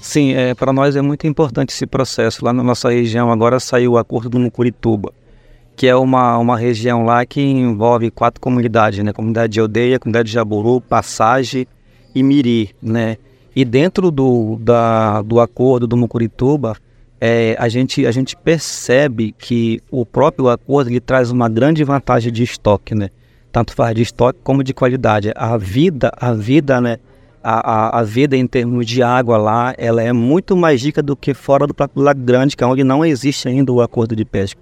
Sim, 0.00 0.32
é, 0.32 0.54
para 0.54 0.72
nós 0.72 0.96
é 0.96 1.02
muito 1.02 1.26
importante 1.26 1.70
esse 1.70 1.86
processo. 1.86 2.44
Lá 2.44 2.52
na 2.52 2.62
nossa 2.62 2.90
região 2.90 3.30
agora 3.30 3.60
saiu 3.60 3.92
o 3.92 3.98
acordo 3.98 4.30
do 4.30 4.38
Mucurituba 4.38 5.12
que 5.80 5.86
é 5.86 5.96
uma, 5.96 6.36
uma 6.36 6.58
região 6.58 7.06
lá 7.06 7.24
que 7.24 7.40
envolve 7.40 8.10
quatro 8.10 8.38
comunidades, 8.38 9.02
né? 9.02 9.14
Comunidade 9.14 9.54
de 9.54 9.60
Aldeia, 9.60 9.98
comunidade 9.98 10.26
de 10.26 10.34
Jaburu, 10.34 10.78
Passagem 10.78 11.66
e 12.14 12.22
Miri, 12.22 12.68
né? 12.82 13.16
E 13.56 13.64
dentro 13.64 14.10
do, 14.10 14.58
da, 14.60 15.22
do 15.22 15.40
acordo 15.40 15.86
do 15.86 15.96
Mucurituba, 15.96 16.76
é, 17.18 17.56
a, 17.58 17.66
gente, 17.70 18.06
a 18.06 18.10
gente 18.10 18.36
percebe 18.36 19.34
que 19.38 19.80
o 19.90 20.04
próprio 20.04 20.50
acordo 20.50 20.90
ele 20.90 21.00
traz 21.00 21.30
uma 21.30 21.48
grande 21.48 21.82
vantagem 21.82 22.30
de 22.30 22.42
estoque, 22.42 22.94
né? 22.94 23.08
Tanto 23.50 23.72
faz 23.72 23.94
de 23.94 24.02
estoque 24.02 24.38
como 24.44 24.62
de 24.62 24.74
qualidade. 24.74 25.32
A 25.34 25.56
vida, 25.56 26.12
a 26.14 26.34
vida, 26.34 26.78
né? 26.78 26.98
A, 27.42 27.72
a, 27.72 28.00
a, 28.00 28.02
vida 28.02 28.36
em 28.36 28.46
termos 28.46 28.86
de 28.86 29.02
água 29.02 29.38
lá, 29.38 29.74
ela 29.78 30.02
é 30.02 30.12
muito 30.12 30.54
mais 30.54 30.84
rica 30.84 31.02
do 31.02 31.16
que 31.16 31.32
fora 31.32 31.66
do 31.66 31.72
próprio 31.72 32.02
Lago 32.02 32.20
Grande, 32.20 32.54
que 32.54 32.62
é 32.62 32.66
onde 32.66 32.84
não 32.84 33.02
existe 33.02 33.48
ainda 33.48 33.72
o 33.72 33.80
acordo 33.80 34.14
de 34.14 34.26
pesca. 34.26 34.60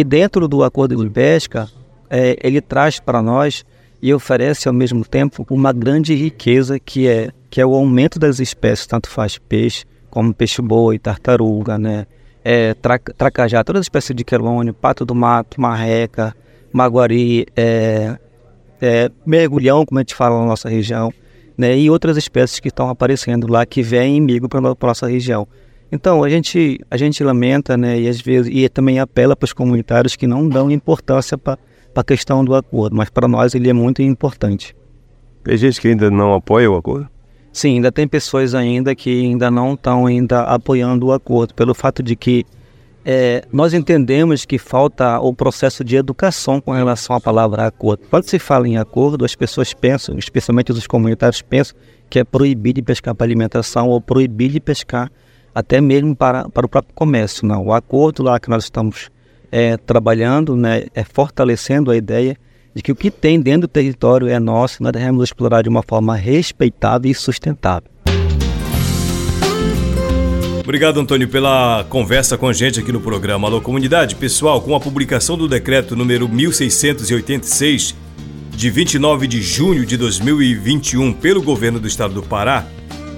E 0.00 0.04
dentro 0.04 0.48
do 0.48 0.64
acordo 0.64 0.96
de 0.96 1.10
pesca, 1.10 1.68
é, 2.08 2.34
ele 2.42 2.62
traz 2.62 2.98
para 2.98 3.20
nós 3.20 3.66
e 4.00 4.14
oferece 4.14 4.66
ao 4.66 4.72
mesmo 4.72 5.04
tempo 5.04 5.44
uma 5.50 5.74
grande 5.74 6.14
riqueza 6.14 6.80
que 6.80 7.06
é 7.06 7.30
que 7.50 7.60
é 7.60 7.66
o 7.66 7.74
aumento 7.74 8.18
das 8.18 8.40
espécies, 8.40 8.86
tanto 8.86 9.10
faz 9.10 9.36
peixe 9.36 9.84
como 10.08 10.32
peixe-boi, 10.32 10.98
tartaruga, 10.98 11.76
né? 11.76 12.06
É, 12.42 12.72
tra, 12.72 12.98
tracajá, 12.98 13.62
todas 13.62 13.80
as 13.80 13.84
espécies 13.84 14.16
de 14.16 14.24
quelônio, 14.24 14.72
pato 14.72 15.04
do 15.04 15.14
mato, 15.14 15.60
marreca, 15.60 16.34
maguari, 16.72 17.46
é, 17.54 18.16
é, 18.80 19.10
mergulhão, 19.26 19.84
como 19.84 19.98
a 19.98 20.02
gente 20.02 20.14
fala 20.14 20.40
na 20.40 20.46
nossa 20.46 20.70
região, 20.70 21.12
né? 21.58 21.76
E 21.76 21.90
outras 21.90 22.16
espécies 22.16 22.58
que 22.58 22.68
estão 22.68 22.88
aparecendo 22.88 23.46
lá 23.46 23.66
que 23.66 23.82
vêm 23.82 24.18
migram 24.18 24.48
para 24.48 24.60
a 24.60 24.86
nossa 24.86 25.06
região. 25.06 25.46
Então, 25.92 26.22
a 26.22 26.28
gente, 26.28 26.80
a 26.90 26.96
gente 26.96 27.22
lamenta, 27.24 27.76
né, 27.76 28.00
e 28.00 28.08
às 28.08 28.20
vezes 28.20 28.50
e 28.54 28.68
também 28.68 29.00
apela 29.00 29.34
para 29.34 29.44
os 29.44 29.52
comunitários 29.52 30.14
que 30.14 30.26
não 30.26 30.48
dão 30.48 30.70
importância 30.70 31.36
para 31.36 31.58
a 31.94 32.04
questão 32.04 32.44
do 32.44 32.54
acordo, 32.54 32.94
mas 32.96 33.10
para 33.10 33.26
nós 33.26 33.54
ele 33.54 33.68
é 33.68 33.72
muito 33.72 34.00
importante. 34.00 34.74
Tem 35.42 35.56
gente 35.56 35.80
que 35.80 35.88
ainda 35.88 36.10
não 36.10 36.34
apoia 36.34 36.70
o 36.70 36.76
acordo? 36.76 37.08
Sim, 37.52 37.76
ainda 37.76 37.90
tem 37.90 38.06
pessoas 38.06 38.54
ainda 38.54 38.94
que 38.94 39.10
ainda 39.10 39.50
não 39.50 39.74
estão 39.74 40.06
ainda 40.06 40.42
apoiando 40.42 41.06
o 41.06 41.12
acordo, 41.12 41.54
pelo 41.54 41.74
fato 41.74 42.02
de 42.02 42.14
que 42.14 42.46
é, 43.04 43.44
nós 43.50 43.74
entendemos 43.74 44.44
que 44.44 44.58
falta 44.58 45.18
o 45.18 45.34
processo 45.34 45.82
de 45.82 45.96
educação 45.96 46.60
com 46.60 46.70
relação 46.70 47.16
à 47.16 47.20
palavra 47.20 47.66
acordo. 47.66 48.02
Quando 48.08 48.24
se 48.24 48.38
fala 48.38 48.68
em 48.68 48.76
acordo, 48.76 49.24
as 49.24 49.34
pessoas 49.34 49.72
pensam, 49.72 50.16
especialmente 50.18 50.70
os 50.70 50.86
comunitários 50.86 51.42
pensam, 51.42 51.76
que 52.08 52.18
é 52.18 52.24
proibir 52.24 52.74
de 52.74 52.82
pescar 52.82 53.14
para 53.14 53.26
alimentação 53.26 53.88
ou 53.88 54.00
proibir 54.00 54.50
de 54.50 54.60
pescar 54.60 55.10
até 55.54 55.80
mesmo 55.80 56.14
para, 56.14 56.48
para 56.48 56.66
o 56.66 56.68
próprio 56.68 56.94
comércio. 56.94 57.46
Não. 57.46 57.66
O 57.66 57.72
acordo 57.72 58.22
lá 58.22 58.38
que 58.38 58.48
nós 58.48 58.64
estamos 58.64 59.10
é, 59.50 59.76
trabalhando 59.76 60.56
né, 60.56 60.86
é 60.94 61.04
fortalecendo 61.04 61.90
a 61.90 61.96
ideia 61.96 62.36
de 62.74 62.82
que 62.82 62.92
o 62.92 62.96
que 62.96 63.10
tem 63.10 63.40
dentro 63.40 63.62
do 63.62 63.68
território 63.68 64.28
é 64.28 64.38
nosso, 64.38 64.82
nós 64.82 64.92
devemos 64.92 65.24
explorar 65.24 65.62
de 65.62 65.68
uma 65.68 65.82
forma 65.82 66.14
respeitável 66.14 67.10
e 67.10 67.14
sustentável. 67.14 67.90
Obrigado, 70.62 71.00
Antônio, 71.00 71.28
pela 71.28 71.84
conversa 71.88 72.38
com 72.38 72.46
a 72.46 72.52
gente 72.52 72.78
aqui 72.78 72.92
no 72.92 73.00
programa 73.00 73.48
Alô 73.48 73.60
Comunidade. 73.60 74.14
Pessoal, 74.14 74.60
com 74.60 74.72
a 74.76 74.78
publicação 74.78 75.36
do 75.36 75.48
decreto 75.48 75.96
número 75.96 76.28
1686, 76.28 77.96
de 78.50 78.70
29 78.70 79.26
de 79.26 79.42
junho 79.42 79.84
de 79.84 79.96
2021, 79.96 81.12
pelo 81.14 81.42
governo 81.42 81.80
do 81.80 81.88
estado 81.88 82.14
do 82.14 82.22
Pará, 82.22 82.66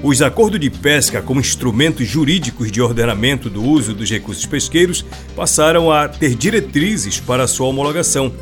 os 0.03 0.21
acordos 0.21 0.59
de 0.59 0.69
pesca, 0.69 1.23
como 1.23 1.39
instrumentos 1.39 2.09
jurídicos 2.09 2.73
de 2.73 2.83
ordenamento 2.83 3.49
do 3.49 3.63
uso 3.63 3.95
dos 3.95 4.11
recursos 4.11 4.45
pesqueiros, 4.45 5.05
passaram 5.37 5.93
a 5.93 6.09
ter 6.09 6.35
diretrizes 6.35 7.21
para 7.21 7.47
sua 7.47 7.69
homologação. 7.69 8.33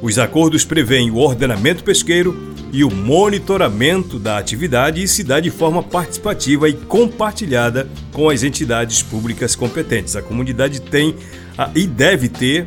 Os 0.00 0.18
acordos 0.18 0.64
prevêem 0.64 1.10
o 1.10 1.16
ordenamento 1.16 1.84
pesqueiro 1.84 2.54
e 2.72 2.82
o 2.82 2.90
monitoramento 2.90 4.18
da 4.18 4.38
atividade 4.38 5.02
e 5.02 5.06
se 5.06 5.22
dá 5.22 5.40
de 5.40 5.50
forma 5.50 5.82
participativa 5.82 6.68
e 6.68 6.72
compartilhada 6.72 7.86
com 8.10 8.30
as 8.30 8.42
entidades 8.42 9.02
públicas 9.02 9.54
competentes. 9.54 10.16
A 10.16 10.22
comunidade 10.22 10.80
tem 10.80 11.14
a, 11.56 11.70
e 11.74 11.86
deve 11.86 12.28
ter 12.28 12.66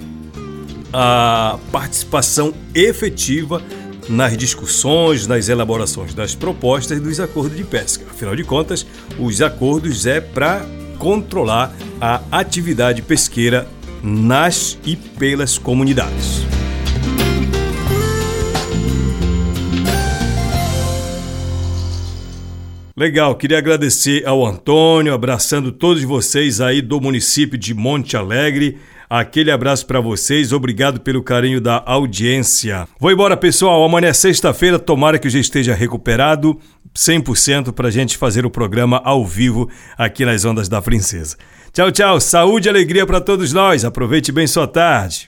a 0.94 1.58
participação 1.72 2.54
efetiva 2.74 3.62
nas 4.10 4.38
discussões, 4.38 5.28
nas 5.28 5.50
elaborações 5.50 6.14
das 6.14 6.36
propostas 6.36 7.00
dos 7.00 7.20
acordos 7.20 7.56
de 7.56 7.64
pesca. 7.64 8.06
Afinal 8.10 8.36
de 8.36 8.44
contas, 8.44 8.86
os 9.20 9.42
acordos 9.42 10.06
é 10.06 10.22
para 10.22 10.66
controlar 10.98 11.76
a 12.00 12.22
atividade 12.32 13.02
pesqueira 13.02 13.68
nas 14.04 14.78
e 14.86 14.96
pelas 14.96 15.58
comunidades. 15.58 16.46
Legal, 22.96 23.36
queria 23.36 23.60
agradecer 23.60 24.26
ao 24.26 24.44
Antônio, 24.44 25.14
abraçando 25.14 25.72
todos 25.72 26.02
vocês 26.02 26.60
aí 26.60 26.82
do 26.82 27.00
município 27.00 27.56
de 27.56 27.72
Monte 27.76 28.18
Alegre. 28.18 28.80
Aquele 29.10 29.52
abraço 29.52 29.86
para 29.86 30.02
vocês, 30.02 30.52
obrigado 30.52 31.00
pelo 31.00 31.24
carinho 31.24 31.62
da 31.62 31.82
audiência. 31.86 32.88
Vou 33.00 33.12
embora, 33.12 33.38
pessoal. 33.38 33.84
Amanhã 33.84 34.10
é 34.10 34.14
sexta-feira, 34.14 34.78
tomara 34.78 35.18
que 35.18 35.28
eu 35.28 35.32
já 35.32 35.40
esteja 35.40 35.74
recuperado 35.74 36.60
100% 36.94 37.72
para 37.72 37.88
a 37.88 37.92
gente 37.92 38.18
fazer 38.18 38.46
o 38.46 38.50
programa 38.50 39.02
ao 39.04 39.26
vivo 39.26 39.70
aqui 39.98 40.26
nas 40.26 40.44
Ondas 40.44 40.68
da 40.68 40.82
Princesa. 40.82 41.38
Tchau, 41.72 41.92
tchau. 41.92 42.20
Saúde 42.20 42.68
e 42.68 42.70
alegria 42.70 43.06
para 43.06 43.22
todos 43.22 43.54
nós. 43.54 43.86
Aproveite 43.86 44.32
bem 44.32 44.48
sua 44.48 44.68
tarde. 44.68 45.28